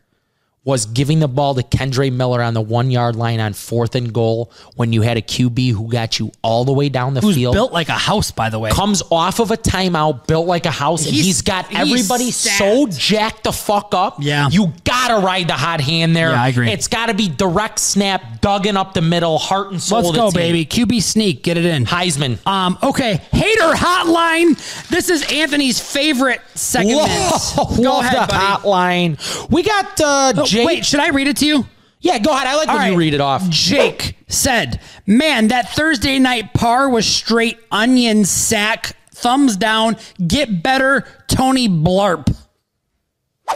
[0.65, 4.13] Was giving the ball to Kendre Miller on the one yard line on fourth and
[4.13, 7.35] goal when you had a QB who got you all the way down the Who's
[7.35, 7.53] field.
[7.55, 8.69] built like a house, by the way.
[8.69, 12.57] comes off of a timeout, built like a house, and He's- he's got everybody stacked.
[12.57, 14.17] so jacked the fuck up.
[14.19, 14.49] Yeah.
[14.51, 16.31] You gotta ride the hot hand there.
[16.31, 16.69] Yeah, I agree.
[16.69, 20.01] It's gotta be direct snap, Duggan up the middle, heart and soul.
[20.01, 20.65] Let's go, baby.
[20.65, 21.85] QB sneak, get it in.
[21.85, 22.45] Heisman.
[22.45, 24.57] Um, okay, hater hotline.
[24.89, 26.99] This is Anthony's favorite segment.
[27.09, 28.33] Whoa, Go ahead, buddy.
[28.45, 29.49] hotline.
[29.49, 30.65] We got uh, Jake.
[30.67, 31.65] Wait, should I read it to you?
[32.01, 32.47] yeah, go ahead.
[32.47, 33.47] I like when All you read it off.
[33.49, 38.95] Jake said, "Man, that Thursday night par was straight onion sack.
[39.13, 39.97] Thumbs down.
[40.25, 42.33] Get better, Tony Blarp."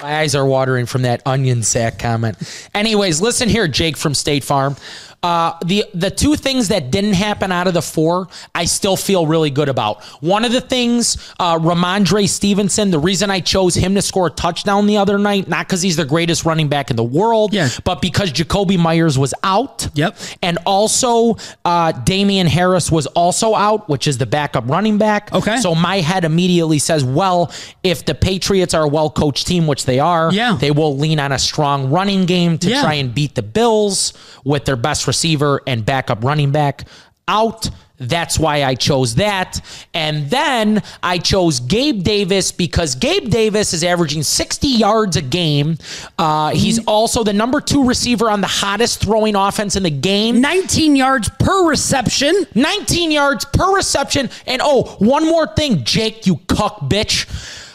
[0.01, 2.38] My eyes are watering from that onion sack comment.
[2.73, 4.75] Anyways, listen here, Jake from State Farm.
[5.23, 9.25] Uh, the the two things that didn't happen out of the four, I still feel
[9.25, 10.03] really good about.
[10.21, 12.91] One of the things, uh, Rhamondre Stevenson.
[12.91, 15.95] The reason I chose him to score a touchdown the other night, not because he's
[15.95, 17.69] the greatest running back in the world, Yeah.
[17.86, 19.88] but because Jakobi Meyers was out.
[19.93, 20.17] Yep.
[20.41, 25.31] And also, uh, Damien Harris was also out, which is the backup running back.
[25.33, 25.55] Okay.
[25.57, 27.49] So my head immediately says, well,
[27.81, 30.57] if the Patriots are a well coached team, which they are, Yeah.
[30.59, 32.81] they will lean on a strong running game to Yeah.
[32.81, 34.12] try and beat the Bills
[34.43, 36.88] with their best receiver and backup running back
[37.28, 37.69] out.
[37.99, 39.62] That's why I chose that.
[39.93, 45.78] And then I chose Gabe Davis because Gabe Davis is averaging 60 yards a game.
[46.17, 46.89] Uh, he's Mm-hmm.
[46.89, 50.41] also the number two receiver on the hottest throwing offense in the game.
[50.41, 52.34] 19 yards per reception.
[52.56, 54.30] 19 yards per reception.
[54.47, 57.28] And oh, one more thing, Jake, you cuck bitch.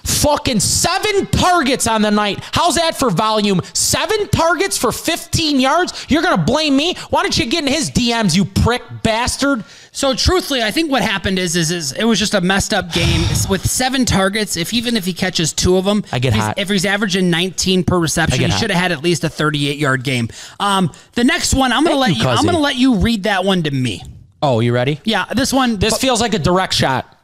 [0.09, 2.41] Fucking seven targets on the night.
[2.53, 3.61] How's that for volume?
[3.75, 6.07] Seven targets for 15 yards?
[6.09, 6.95] You're going to blame me?
[7.11, 9.65] Why don't you get in his DMs, you prick bastard?
[9.93, 12.93] So truthfully, I think what happened is, is, is it was just a messed up
[12.93, 14.57] game with seven targets.
[14.57, 16.59] If even if he catches two of them, I get if he's, hot.
[16.59, 20.05] If he's averaging 19 per reception, he should have had at least a 38 yard
[20.05, 20.29] game.
[20.59, 22.29] Um, the next one, I'm gonna Thank let you, you.
[22.29, 24.03] I'm gonna let you read that one to me.
[24.41, 25.01] Oh, you ready?
[25.05, 25.79] Yeah, this one.
[25.79, 27.18] This feels like a direct shot.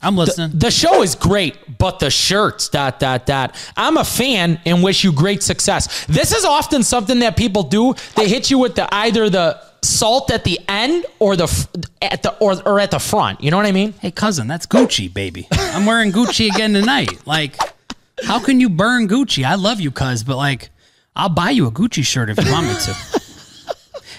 [0.00, 0.56] I'm listening.
[0.56, 3.56] The show is great, but the shirts, dot, dot, dot.
[3.76, 6.06] I'm a fan and wish you great success.
[6.06, 7.94] This is often something that people do.
[8.14, 11.46] They hit you with the either the salt at the end or the
[12.00, 13.42] at the or, or at the front.
[13.42, 13.92] You know what I mean?
[13.94, 15.48] hey, cousin, that's Gucci, baby.
[15.52, 17.26] I'm wearing Gucci again tonight.
[17.26, 17.56] Like,
[18.24, 19.44] how can you burn Gucci?
[19.44, 20.70] I love you, cuz, but like,
[21.16, 23.20] I'll buy you a Gucci shirt if you want me to.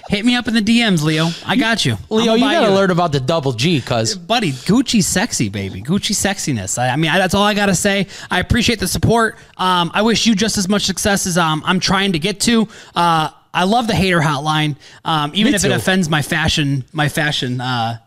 [0.10, 1.30] Hit me up in the DMs, Leo.
[1.46, 1.96] I got you.
[2.10, 4.16] Leo, you gotta learn about the double G, cuz.
[4.16, 5.84] buddy, Gucci's sexy, baby.
[5.84, 6.80] Gucci sexiness.
[6.80, 8.08] I, I mean, I, that's all I gotta say.
[8.32, 9.38] I appreciate the support.
[9.56, 12.68] Um, I wish you just as much success as um, I'm trying to get to.
[12.96, 17.08] Uh, I love the hater hotline, um, even Me if it offends my fashion, my
[17.08, 18.00] fashion, uh,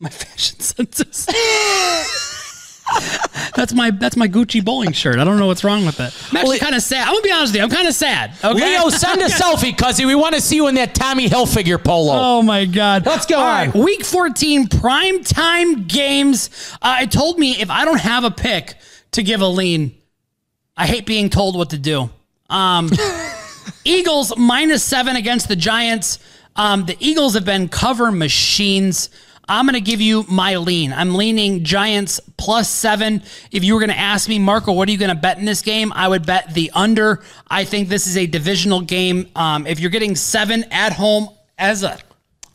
[0.00, 1.28] my fashion senses.
[3.54, 5.18] that's my that's my Gucci bowling shirt.
[5.18, 6.14] I don't know what's wrong with it.
[6.30, 7.06] I'm actually kind of sad.
[7.06, 7.62] I'm gonna be honest with you.
[7.62, 8.32] I'm kind of sad.
[8.42, 8.78] Okay?
[8.78, 10.06] Leo, send a selfie, cuzzy.
[10.06, 12.12] We want to see you in that Tommy Hilfiger polo.
[12.14, 13.06] Oh my God.
[13.06, 13.66] Let's go All on.
[13.68, 16.50] right, week 14 prime time games.
[16.82, 18.74] Uh, it told me if I don't have a pick
[19.12, 19.94] to give a lean,
[20.76, 22.10] I hate being told what to do.
[22.50, 22.90] Um,
[23.84, 26.18] Eagles minus seven against the Giants.
[26.56, 29.10] Um, the Eagles have been cover machines.
[29.48, 30.92] I'm going to give you my lean.
[30.92, 33.22] I'm leaning Giants plus seven.
[33.50, 35.44] If you were going to ask me, Marco, what are you going to bet in
[35.44, 35.92] this game?
[35.94, 37.22] I would bet the under.
[37.48, 39.28] I think this is a divisional game.
[39.36, 41.28] Um, if you're getting seven at home
[41.58, 41.98] as a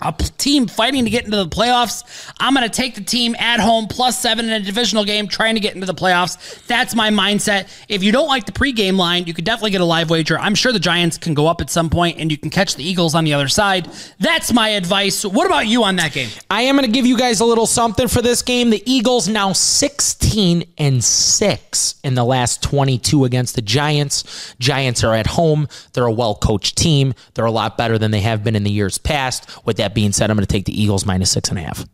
[0.01, 2.31] a team fighting to get into the playoffs.
[2.39, 5.55] I'm going to take the team at home plus seven in a divisional game, trying
[5.55, 6.65] to get into the playoffs.
[6.67, 7.69] That's my mindset.
[7.89, 10.39] If you don't like the pregame line, you could definitely get a live wager.
[10.39, 12.83] I'm sure the Giants can go up at some point, and you can catch the
[12.83, 13.89] Eagles on the other side.
[14.19, 15.25] That's my advice.
[15.25, 16.29] What about you on that game?
[16.49, 18.69] I am going to give you guys a little something for this game.
[18.69, 24.55] The Eagles now 16 and 6 in the last 22 against the Giants.
[24.59, 25.67] Giants are at home.
[25.93, 27.13] They're a well coached team.
[27.33, 29.65] They're a lot better than they have been in the years past.
[29.65, 31.86] With that being said, I'm going to take the Eagles minus six and a half.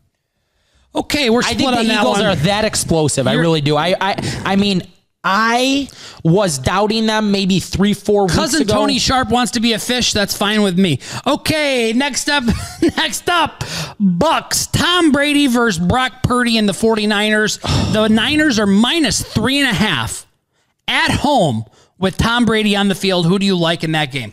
[0.94, 3.26] Okay, we're I think the that Eagles are that explosive.
[3.26, 3.76] I You're- really do.
[3.76, 4.82] I, I, I mean,
[5.22, 5.88] I
[6.22, 8.74] was doubting them maybe three, four weeks Cousin ago.
[8.74, 10.12] Tony Sharp wants to be a fish.
[10.12, 11.00] That's fine with me.
[11.26, 12.44] Okay, next up,
[12.96, 13.64] next up,
[13.98, 14.68] Bucks.
[14.68, 17.60] Tom Brady versus Brock Purdy and the 49ers.
[17.92, 20.26] The Niners are minus three and a half
[20.88, 21.64] at home
[21.98, 23.26] with Tom Brady on the field.
[23.26, 24.32] Who do you like in that game?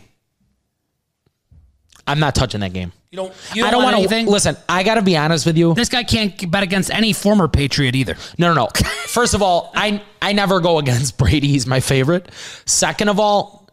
[2.06, 2.92] I'm not touching that game.
[3.14, 3.32] You don't.
[3.54, 4.32] You don't I don't want want to anything.
[4.32, 4.56] listen.
[4.68, 5.72] I got to be honest with you.
[5.74, 8.16] This guy can't bet against any former Patriot either.
[8.38, 8.68] No, no, no.
[9.06, 11.46] First of all, I I never go against Brady.
[11.46, 12.28] He's my favorite.
[12.66, 13.70] Second of all,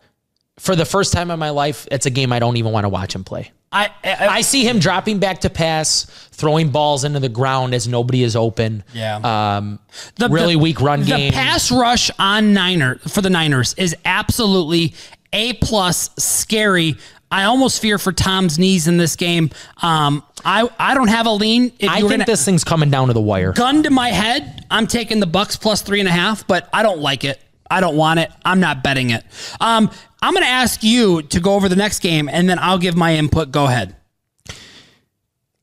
[0.59, 2.89] for the first time in my life, it's a game I don't even want to
[2.89, 3.51] watch him play.
[3.71, 7.87] I, I, I see him dropping back to pass, throwing balls into the ground as
[7.87, 8.83] nobody is open.
[8.93, 9.15] Yeah.
[9.57, 9.79] Um,
[10.17, 11.33] the really weak run the game.
[11.33, 14.93] pass rush on Niner for the Niners is absolutely
[15.33, 16.97] a plus scary.
[17.31, 19.49] I almost fear for Tom's knees in this game.
[19.81, 21.71] Um, I I don't have a lean.
[21.79, 23.53] If I think gonna- this thing's coming down to the wire.
[23.53, 26.83] gun to my head, I'm taking the Bucks plus three and a half, but I
[26.83, 27.39] don't like it.
[27.69, 28.29] I don't want it.
[28.43, 29.23] I'm not betting it.
[29.61, 29.89] Um,
[30.21, 32.97] I'm going to ask you to go over the next game, and then I'll give
[32.97, 33.49] my input.
[33.51, 33.95] Go ahead.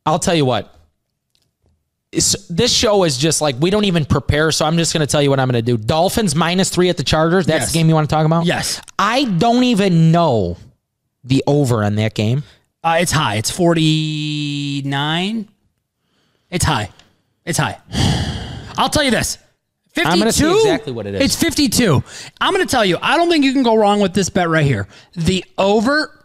[0.07, 0.75] I'll tell you what.
[2.11, 5.21] This show is just like we don't even prepare, so I'm just going to tell
[5.21, 5.77] you what I'm going to do.
[5.77, 7.45] Dolphins minus three at the Chargers.
[7.45, 7.73] That's Yes.
[7.73, 8.47] the game you want to talk about.
[8.47, 8.81] Yes.
[8.99, 10.57] I don't even know
[11.25, 12.43] the over on that game.
[12.83, 13.37] Uh, it's high.
[13.37, 15.49] It's 49.
[16.51, 16.91] It's high.
[17.45, 17.79] It's high.
[18.77, 19.39] I'll tell you this.
[19.93, 20.09] 52.
[20.09, 21.23] I'm gonna say exactly what it is.
[21.23, 22.03] It's 52.
[22.41, 24.49] I'm going to tell you, I don't think you can go wrong with this bet
[24.49, 24.87] right here.
[25.15, 26.25] The over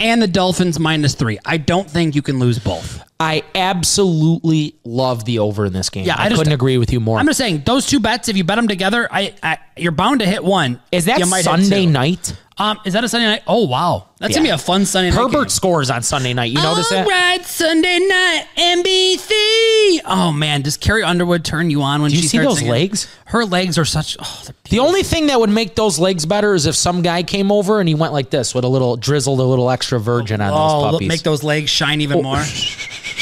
[0.00, 1.38] and the Dolphins minus three.
[1.44, 3.00] I don't think you can lose both.
[3.22, 6.04] I absolutely love the over in this game.
[6.04, 7.18] Yeah, I, I just- couldn't agree with you more.
[7.18, 8.28] I'm just saying those two bets.
[8.28, 10.80] If you bet them together, I, I you're bound to hit one.
[10.90, 12.34] is that Sunday night?
[12.58, 13.42] Um, is that a Sunday night?
[13.46, 15.16] Oh wow, that's gonna be a fun Sunday night.
[15.18, 16.50] Herbert scores on Sunday night.
[16.52, 17.04] You notice that?
[17.06, 20.00] All right, Sunday night, NBC.
[20.04, 22.70] Oh man, does Carrie Underwood turn you on when Do you she see those singing?
[22.72, 23.08] legs?
[23.24, 24.18] Her legs are such.
[24.20, 27.50] Oh, The only thing that would make those legs better is if some guy came
[27.50, 30.50] over and he went like this with a little drizzled a little extra virgin on
[30.52, 31.08] Oh, those look, puppies.
[31.08, 32.42] make those legs shine even more.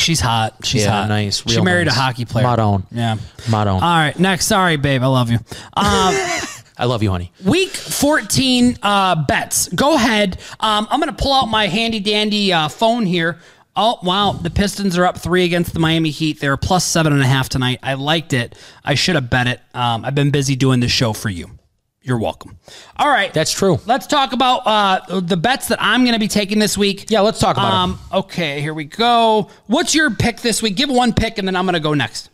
[0.01, 0.57] She's hot.
[0.65, 1.09] She's Yeah, hot.
[1.09, 1.43] nice.
[1.47, 1.97] She married nice.
[1.97, 2.47] a hockey player.
[2.47, 2.85] Madon.
[2.91, 3.17] Yeah.
[3.49, 3.75] Madon.
[3.75, 4.19] All right.
[4.19, 4.47] Next.
[4.47, 5.03] Sorry, babe.
[5.03, 5.37] I love you.
[5.37, 5.45] Um,
[6.79, 7.31] I love you, honey.
[7.45, 9.69] week 14 uh, bets.
[9.69, 10.39] Go ahead.
[10.61, 13.39] Um, I'm going to pull out my handy dandy uh, phone here.
[13.77, 14.33] Oh, wow.
[14.33, 16.41] The Pistons are up three against the Miami Heat.
[16.41, 17.79] They're plus seven and a half tonight.
[17.83, 18.57] I liked it.
[18.85, 19.61] I should have bet it.
[19.75, 21.51] Um, I've been busy doing this show for you.
[22.03, 22.57] You're welcome.
[22.97, 23.33] All right.
[23.35, 23.79] That's true.
[23.85, 27.11] Let's talk about uh, the bets that I'm going to be taking this week.
[27.11, 29.51] Yeah, let's talk about Um, okay, here we go.
[29.67, 30.77] What's your pick this week?
[30.77, 32.31] Give one pick, and then I'm going to go next.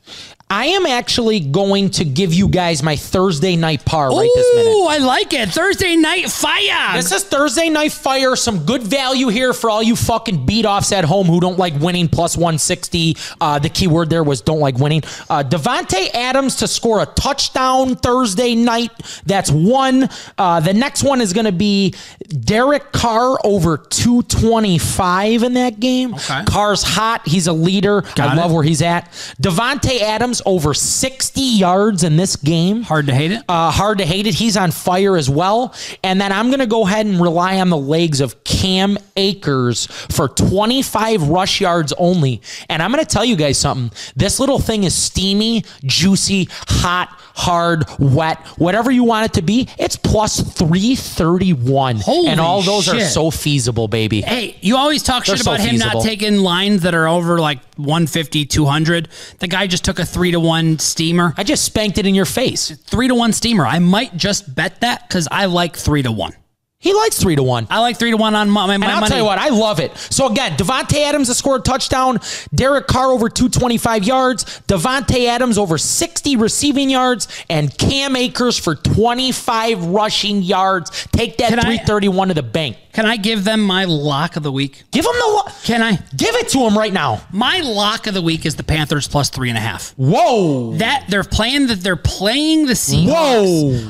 [0.49, 4.71] I am actually going to give you guys my Thursday night par right this minute.
[4.71, 5.49] Ooh, I like it.
[5.49, 6.97] Thursday night fire.
[6.97, 8.37] This is Thursday night fire.
[8.37, 11.75] Some good value here for all you fucking beat offs at home who don't like
[11.81, 13.17] winning plus 160.
[13.41, 15.03] Uh, the key word there was don't like winning.
[15.29, 18.93] Uh, Davante Adams to score a touchdown Thursday night.
[19.27, 20.09] That's one.
[20.39, 21.93] Uh, the next one is going to be
[22.29, 26.15] Derek Carr over 225 in that game.
[26.15, 26.45] Okay.
[26.45, 27.27] Carr's hot.
[27.27, 28.05] He's a leader.
[28.07, 28.55] I Got love it.
[28.55, 29.11] where he's at.
[29.43, 32.83] Davante Adams over 60 yards in this game.
[32.83, 33.43] Hard to hate it.
[33.49, 34.35] Uh, hard to hate it.
[34.35, 35.75] He's on fire as well.
[36.03, 39.87] And then I'm going to go ahead and rely on the legs of Cam Akers
[39.87, 42.43] for 25 rush yards only.
[42.69, 43.97] And I'm going to tell you guys something.
[44.15, 49.69] This little thing is steamy, juicy, hot, hard, wet, whatever you want it to be.
[49.79, 51.97] It's plus 331.
[51.97, 54.23] Holy and all those are so feasible, baby.
[54.23, 57.39] Hey, you always talk They're shit so about him not taking lines that are over
[57.39, 59.09] like 150, 200.
[59.39, 61.35] The guy just took a three to one steamer.
[61.37, 62.71] I just spanked it in your face.
[62.71, 63.67] Three to one steamer.
[63.67, 66.33] I might just bet that because I like three to one.
[66.79, 67.67] He likes three to one.
[67.71, 69.09] I like three to one on my, my, And I'll money.
[69.09, 69.97] tell you what, I love it.
[69.97, 72.21] So again, Davante Adams has scored a touchdown.
[72.55, 74.45] Derek Carr over 225 yards.
[74.69, 77.27] Davante Adams over 60 receiving yards.
[77.49, 81.09] And Cam Akers for 25 rushing yards.
[81.13, 82.77] Take that Can I- 331 to the bank.
[82.97, 84.85] Can I give them my lock of the week?
[84.91, 85.97] Give them the lo- Can I?
[86.17, 87.21] give it to them right now.
[87.31, 89.91] My lock of the week is the Panthers plus three and a half.
[89.99, 90.73] Whoa.
[90.79, 93.13] That they're playing that they're playing the Seahawks.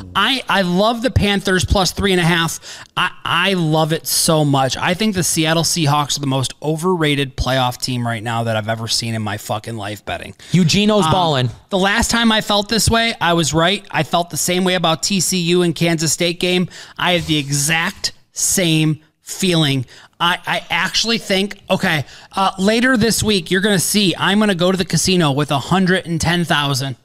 [0.03, 0.11] Whoa.
[0.17, 2.59] I I love the Panthers plus three and a half.
[2.97, 4.77] I I love it so much.
[4.77, 8.69] I think the Seattle Seahawks are the most overrated playoff team right now that I've
[8.69, 10.35] ever seen in my fucking life betting.
[10.51, 11.51] Eugenio's Um, balling.
[11.71, 13.87] The last time I felt this way, I was right.
[13.89, 16.69] I felt the same way about TCU and Kansas State game.
[16.99, 19.87] I have the exact same feeling.
[20.19, 24.49] I, I actually think, okay, uh, later this week, you're going to see I'm going
[24.49, 26.97] to go to the casino with 110,000.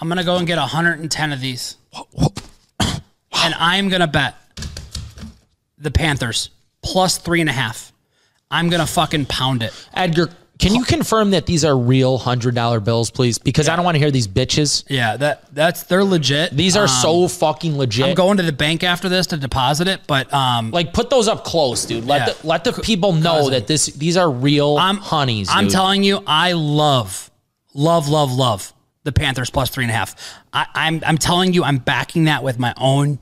[0.00, 1.76] I'm going to go and get 110 of these.
[3.44, 4.36] And I'm going to bet
[5.78, 6.50] the Panthers
[6.82, 7.92] plus three and a half.
[8.50, 9.72] I'm going to fucking pound it.
[9.94, 10.28] Edgar,
[10.62, 13.36] can you confirm that these are real $100 bills, please?
[13.38, 14.84] Because I don't want to hear these bitches.
[14.88, 16.56] Yeah, that that's they're legit.
[16.56, 18.06] These are Um, so fucking legit.
[18.06, 21.26] I'm going to the bank after this to deposit it, but um, Like put those
[21.26, 22.06] up close, dude.
[22.06, 22.34] Let Yeah.
[22.34, 25.48] the let the people know that this these are real I'm honeys.
[25.50, 27.30] I'm telling you, I love,
[27.74, 28.72] love, love, love
[29.04, 30.14] the Panthers plus three and a half.
[30.52, 33.18] I, I'm I'm telling you, I'm backing that with my own.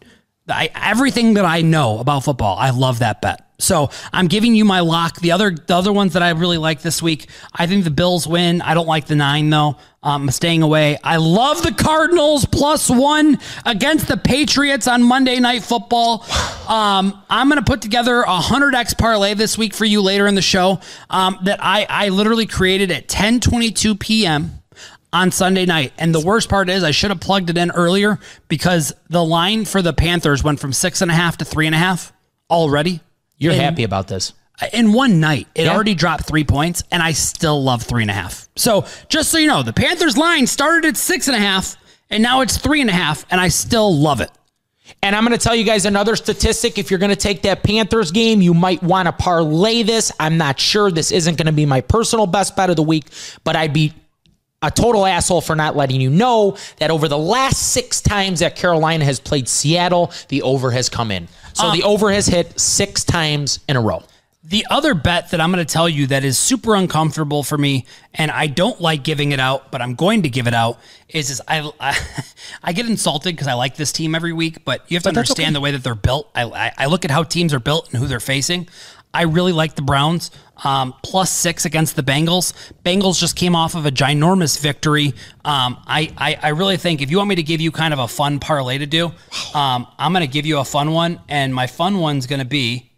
[0.51, 3.46] I, everything that I know about football, I love that bet.
[3.59, 5.20] So I'm giving you my lock.
[5.20, 8.26] The other the other ones that I really like this week, I think the Bills
[8.26, 8.62] win.
[8.62, 9.76] I don't like the nine though.
[10.03, 10.96] Um, I'm staying away.
[11.05, 16.24] I love the Cardinals plus one against the Patriots on Monday Night Football.
[16.66, 20.26] Um, I'm going to put together a hundred x parlay this week for you later
[20.26, 20.80] in the show.
[21.11, 24.59] Um, that I I literally created at 10:22 p.m
[25.12, 25.92] on Sunday night.
[25.98, 29.64] And the worst part is I should have plugged it in earlier because the line
[29.64, 32.12] for the Panthers went from six and a half to three and a half
[32.50, 33.00] already.
[33.38, 34.32] You're in, happy about this.
[34.72, 35.74] In one night, it Yeah.
[35.74, 38.46] already dropped three points, and I still love three and a half.
[38.56, 41.76] So just so you know, the Panthers line started at six and a half,
[42.11, 44.30] and now it's three and a half, and I still love it.
[45.02, 46.76] And I'm going to tell you guys another statistic.
[46.76, 50.12] If you're going to take that Panthers game, you might want to parlay this.
[50.20, 50.90] I'm not sure.
[50.90, 53.04] This isn't going to be my personal best bet of the week,
[53.44, 53.94] but I'd be
[54.62, 58.56] a total asshole for not letting you know that over the last six times that
[58.56, 61.28] Carolina has played Seattle, the over has come in.
[61.54, 64.02] So uh, the over has hit six times in a row.
[64.42, 67.84] The other bet that I'm going to tell you that is super uncomfortable for me,
[68.14, 71.30] and I don't like giving it out, but I'm going to give it out, is,
[71.30, 71.96] is I, I
[72.62, 75.18] I get insulted because I like this team every week, but you have to But
[75.18, 75.52] understand okay.
[75.54, 76.30] the way that they're built.
[76.34, 78.66] I, I I look at how teams are built and who they're facing.
[79.12, 80.30] I really like the Browns
[80.62, 82.52] um, plus six against the Bengals.
[82.84, 85.14] Bengals just came off of a ginormous victory.
[85.44, 87.98] Um, I, I I really think if you want me to give you kind of
[87.98, 89.06] a fun parlay to do,
[89.54, 92.44] um, I'm going to give you a fun one, and my fun one's going to
[92.46, 92.90] be.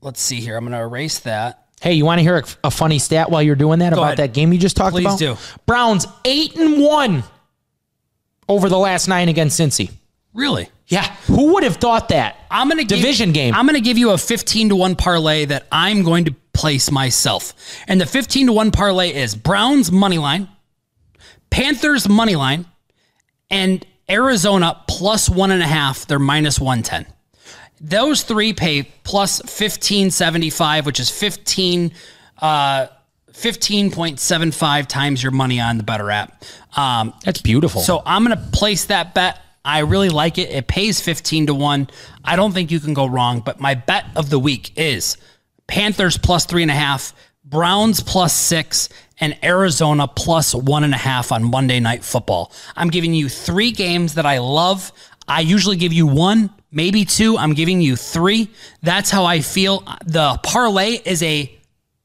[0.00, 0.56] Let's see here.
[0.56, 1.66] I'm going to erase that.
[1.80, 4.18] Hey, you want to hear a, a funny stat while you're doing that about ahead.
[4.18, 5.18] that game you just talked Please about?
[5.18, 5.36] do.
[5.66, 7.24] Browns eight and one
[8.48, 9.90] over the last nine against Cincy.
[10.32, 10.68] Really?
[10.86, 12.36] Yeah, who would have thought that?
[12.50, 13.54] I'm gonna give, Division game.
[13.54, 17.52] I'm gonna give you a 15 to one parlay that I'm going to place myself,
[17.88, 20.48] and the 15 to one parlay is Browns money line,
[21.50, 22.66] Panthers money line,
[23.50, 26.06] and Arizona plus one and a half.
[26.06, 27.06] They're minus 110.
[27.80, 31.92] Those three pay plus 1575, which is 15.
[32.38, 32.86] Uh,
[33.32, 36.44] 15.75 times your money on the Betr app.
[36.76, 37.80] Um, That's beautiful.
[37.80, 39.40] so I'm going to place that bet.
[39.64, 40.50] I really like it.
[40.50, 41.88] It pays 15 to 1.
[42.24, 45.16] I don't think you can go wrong, but my bet of the week is
[45.66, 48.88] Panthers plus three and a half, Browns plus six,
[49.20, 52.52] and Arizona plus one and a half on Monday Night Football.
[52.74, 54.92] I'm giving you three games that I love.
[55.28, 57.36] I usually give you one, maybe two.
[57.36, 58.50] I'm giving you three.
[58.82, 59.84] That's how I feel.
[60.06, 61.56] The parlay is a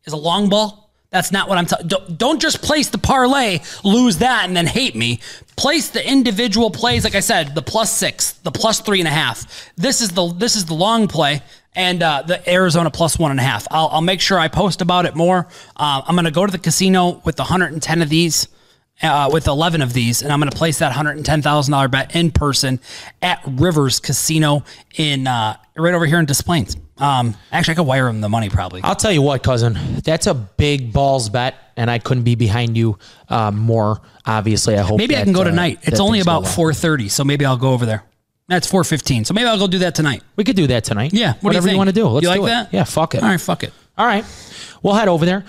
[0.06, 0.85] is a long ball.
[1.16, 1.88] That's not what I'm talking.
[1.88, 5.22] Don't, don't just place the parlay, lose that, and then hate me.
[5.56, 7.06] Place the individual plays.
[7.06, 9.72] Like I said, the plus six, the plus three and a half.
[9.78, 11.42] This is the this is the long play,
[11.74, 13.66] and uh, the Arizona plus one and a half.
[13.72, 15.48] I'll, I'll make sure I post about it more.
[15.78, 18.50] Uh, I'm going to go to the casino with 110 of these.
[19.02, 22.80] Uh, with 11 of these, and I'm going to place that $110,000 bet in person
[23.22, 24.64] at Rivers Casino
[24.96, 26.78] in uh, right over here in Des Plaines.
[26.98, 28.82] Um, actually, I could wire him the money probably.
[28.84, 32.78] I'll tell you what, cousin, that's a big balls bet, and I couldn't be behind
[32.78, 34.00] you um, more.
[34.26, 35.80] Obviously, I hope Maybe I can go uh, tonight.
[35.84, 36.52] It's only about well.
[36.54, 38.04] four thirty, so maybe I'll go over there.
[38.48, 40.24] That's four fifteen, so maybe I'll go do that tonight.
[40.38, 41.12] We could do that tonight.
[41.14, 41.78] Yeah, what do you whatever think?
[41.80, 42.08] want to do.
[42.08, 42.50] Let's You like do it.
[42.50, 42.74] that?
[42.74, 43.22] Yeah, fuck it.
[43.24, 43.74] All right, fuck it.
[43.98, 44.24] All right.
[44.84, 45.46] We'll head over there.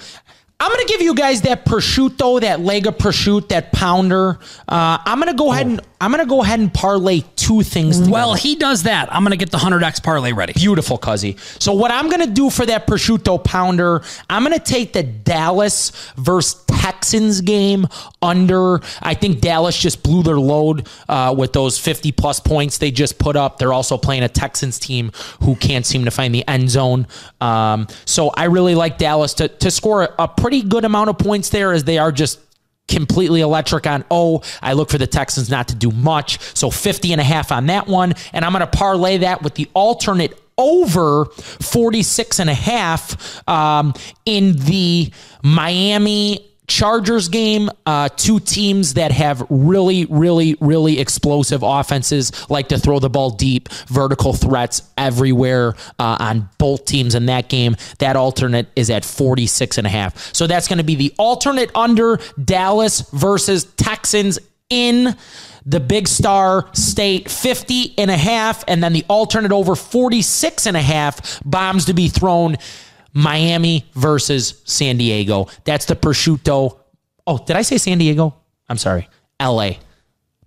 [0.59, 4.39] I'm going to give you guys that prosciutto, that leg of prosciutto, that pounder.
[4.67, 7.63] Uh, I'm going to go ahead and I'm going to go ahead and parlay two
[7.63, 7.97] things.
[7.99, 8.13] Together.
[8.13, 9.13] Well, he does that.
[9.15, 10.53] I'm gonna get the hundred x parlay ready.
[10.53, 11.39] Beautiful, Cuzzy.
[11.61, 15.03] So what I'm going to do for that prosciutto pounder, I'm going to take the
[15.03, 17.87] Dallas versus Texans game
[18.23, 18.81] under.
[19.01, 23.19] I think Dallas just blew their load uh, with those 50 plus points they just
[23.19, 23.59] put up.
[23.59, 27.07] They're also playing a Texans team who can't seem to find the end zone.
[27.41, 31.19] Um, so I really like Dallas to, to score a, a pretty good amount of
[31.19, 32.39] points there as they are just
[32.87, 34.45] completely electric on O.
[34.63, 36.39] I look for the Texans not to do much.
[36.57, 38.15] So 50 and a half on that one.
[38.33, 43.93] And I'm going to parlay that with the alternate over 46 and a half um,
[44.25, 45.11] in the
[45.43, 52.79] Miami Chargers game, uh, two teams that have really, really, really explosive offenses, like to
[52.79, 57.77] throw the ball deep, vertical threats everywhere uh, on both teams in that game.
[57.99, 60.35] That alternate is at 46 and a half.
[60.35, 64.39] So that's going to be the alternate under Dallas versus Texans
[64.69, 65.17] in
[65.65, 70.77] the big star state 50 and a half and then the alternate over 46 and
[70.77, 72.57] a half bombs to be thrown
[73.17, 75.49] Miami versus San Diego.
[75.65, 76.79] That's the prosciutto.
[77.27, 78.37] Oh, did I say San Diego?
[78.69, 79.09] I'm sorry.
[79.41, 79.71] LA.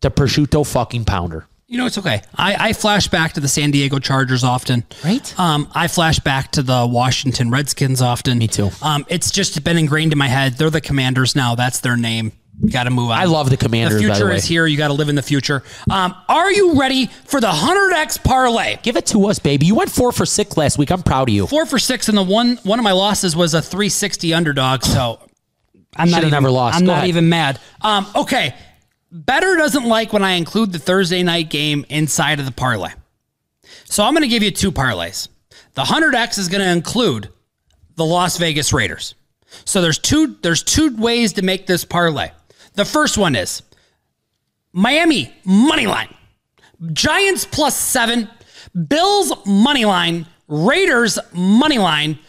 [0.01, 1.47] The prosciutto fucking pounder.
[1.67, 2.21] You know, it's okay.
[2.35, 4.83] I, I flash back to the San Diego Chargers often.
[5.03, 5.39] Right.
[5.39, 8.37] Um, I flash back to the Washington Redskins often.
[8.37, 8.69] Me too.
[8.83, 10.53] Um, it's just been ingrained in my head.
[10.53, 11.55] They're the Commanders now.
[11.55, 12.33] That's their name.
[12.67, 13.17] Got to move on.
[13.17, 14.01] I love the Commanders.
[14.01, 14.35] the the future way.
[14.35, 14.65] is here.
[14.67, 15.63] You got to live in the future.
[15.89, 18.77] Um, are you ready for the 100x parlay?
[18.83, 19.65] Give it to us, baby.
[19.65, 20.91] You went four for six last week.
[20.91, 21.47] I'm proud of you.
[21.47, 24.83] Four for six, and the one one of my losses was a 360 underdog.
[24.83, 25.19] So
[25.95, 26.75] I'm not even, never lost.
[26.77, 27.09] I'm Go not ahead.
[27.09, 27.59] even mad.
[27.81, 28.53] Um, okay,
[29.13, 32.89] Betr doesn't like when I include the Thursday night game inside of the parlay.
[33.85, 35.29] So I'm going to give you two parlays.
[35.75, 37.29] The 100x is going to include
[37.95, 39.15] the Las Vegas Raiders.
[39.65, 42.31] So there's two there's two ways to make this parlay.
[42.79, 43.61] The first one is
[44.71, 46.15] Miami money line.
[46.93, 48.29] Giants plus seven,
[48.87, 52.19] Bills money line, Raiders money line,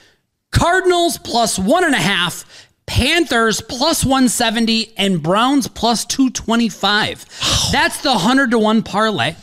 [0.50, 7.70] Cardinals plus one and a half, Panthers plus 170, and Browns plus 225.
[7.70, 9.36] That's the 100 to 1 parlay.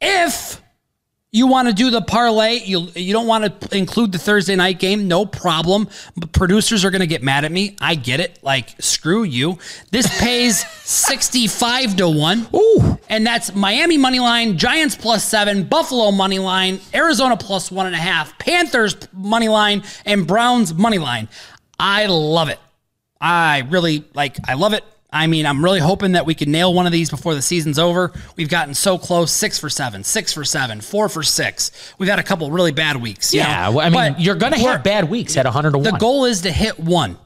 [0.00, 0.62] If
[1.34, 4.78] you want to do the parlay, you you don't want to include the Thursday night
[4.78, 5.88] game, no problem.
[6.16, 7.74] But producers are going to get mad at me.
[7.80, 8.38] I get it.
[8.44, 9.58] Like screw you.
[9.90, 12.46] This pays 65 to 1.
[12.54, 12.98] Ooh.
[13.08, 17.96] And that's Miami money line, Giants plus seven, Buffalo money line, Arizona plus one and
[17.96, 21.28] a half, Panthers money line, and Browns money line.
[21.80, 22.60] I love it.
[23.20, 24.36] I really like.
[24.46, 24.84] I love it.
[25.14, 27.78] I mean, I'm really hoping that we can nail one of these before the season's
[27.78, 28.12] over.
[28.36, 31.70] We've gotten so close six for seven, six for seven, four for six.
[31.98, 33.32] We've had a couple really bad weeks.
[33.32, 35.84] Yeah, well, I mean, but you're going to have bad weeks at 100 to 1.
[35.84, 37.16] the goal is to hit one.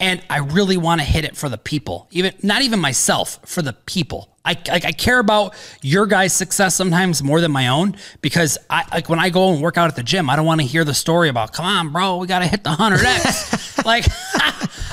[0.00, 3.62] And I really want to hit it for the people, even not even myself, for
[3.62, 4.28] the people.
[4.44, 8.84] I, I, I care about your guys' success sometimes more than my own because I
[8.92, 10.84] like when I go and work out at the gym, I don't want to hear
[10.84, 13.84] the story about, come on, bro, we got to hit the 100X.
[13.84, 14.04] like,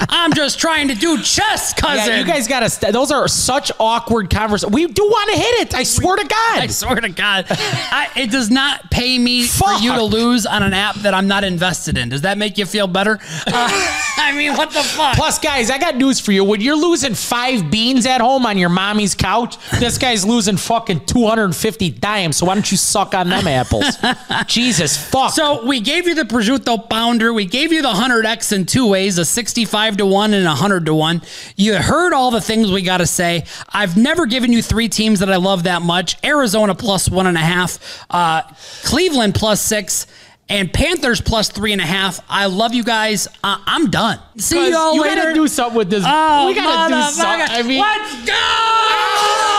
[0.10, 2.08] I'm just trying to do chess, cousin.
[2.14, 2.70] yeah, you guys got to.
[2.70, 4.74] St- those are such awkward conversations.
[4.74, 5.76] We do want to hit it.
[5.76, 6.60] I swear to God.
[6.60, 9.78] I swear to God, I, it does not pay me Fuck.
[9.78, 12.10] for you to lose on an app that I'm not invested in.
[12.10, 13.20] Does that make you feel better?
[13.48, 15.16] Uh, I mean, what the fuck?
[15.16, 16.44] Plus, guys, I got news for you.
[16.44, 21.06] When you're losing five beans at home on your mommy's couch, this guy's losing fucking
[21.06, 22.38] 250 dimes.
[22.38, 23.86] So why don't you suck on them apples?
[24.48, 25.32] Jesus fuck.
[25.34, 27.34] So we gave you the prosciutto pounder.
[27.34, 30.86] We gave you the 100x in two ways, a 65 to 1 and a 100
[30.86, 31.22] to 1.
[31.56, 33.46] You heard all the things we got to say.
[33.70, 36.18] I've never given you three teams that I love that much.
[36.24, 38.42] Arizona plus one and a half, uh,
[38.84, 40.08] Cleveland plus six,
[40.48, 42.20] and Panthers plus three and a half.
[42.30, 43.28] I love you guys.
[43.44, 44.20] Uh, I'm done.
[44.38, 45.16] See y'all you later.
[45.22, 46.04] gotta do something with this.
[46.06, 47.48] Oh, we gotta do something.
[47.50, 49.55] I mean, let's go!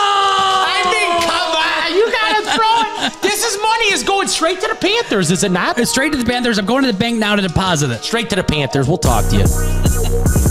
[3.87, 5.77] Money is going straight to the Panthers, is it not?
[5.77, 6.57] It's Straight to the Panthers.
[6.57, 8.03] I'm going to the bank now to deposit it.
[8.03, 8.87] Straight to the Panthers.
[8.87, 10.46] We'll talk to you.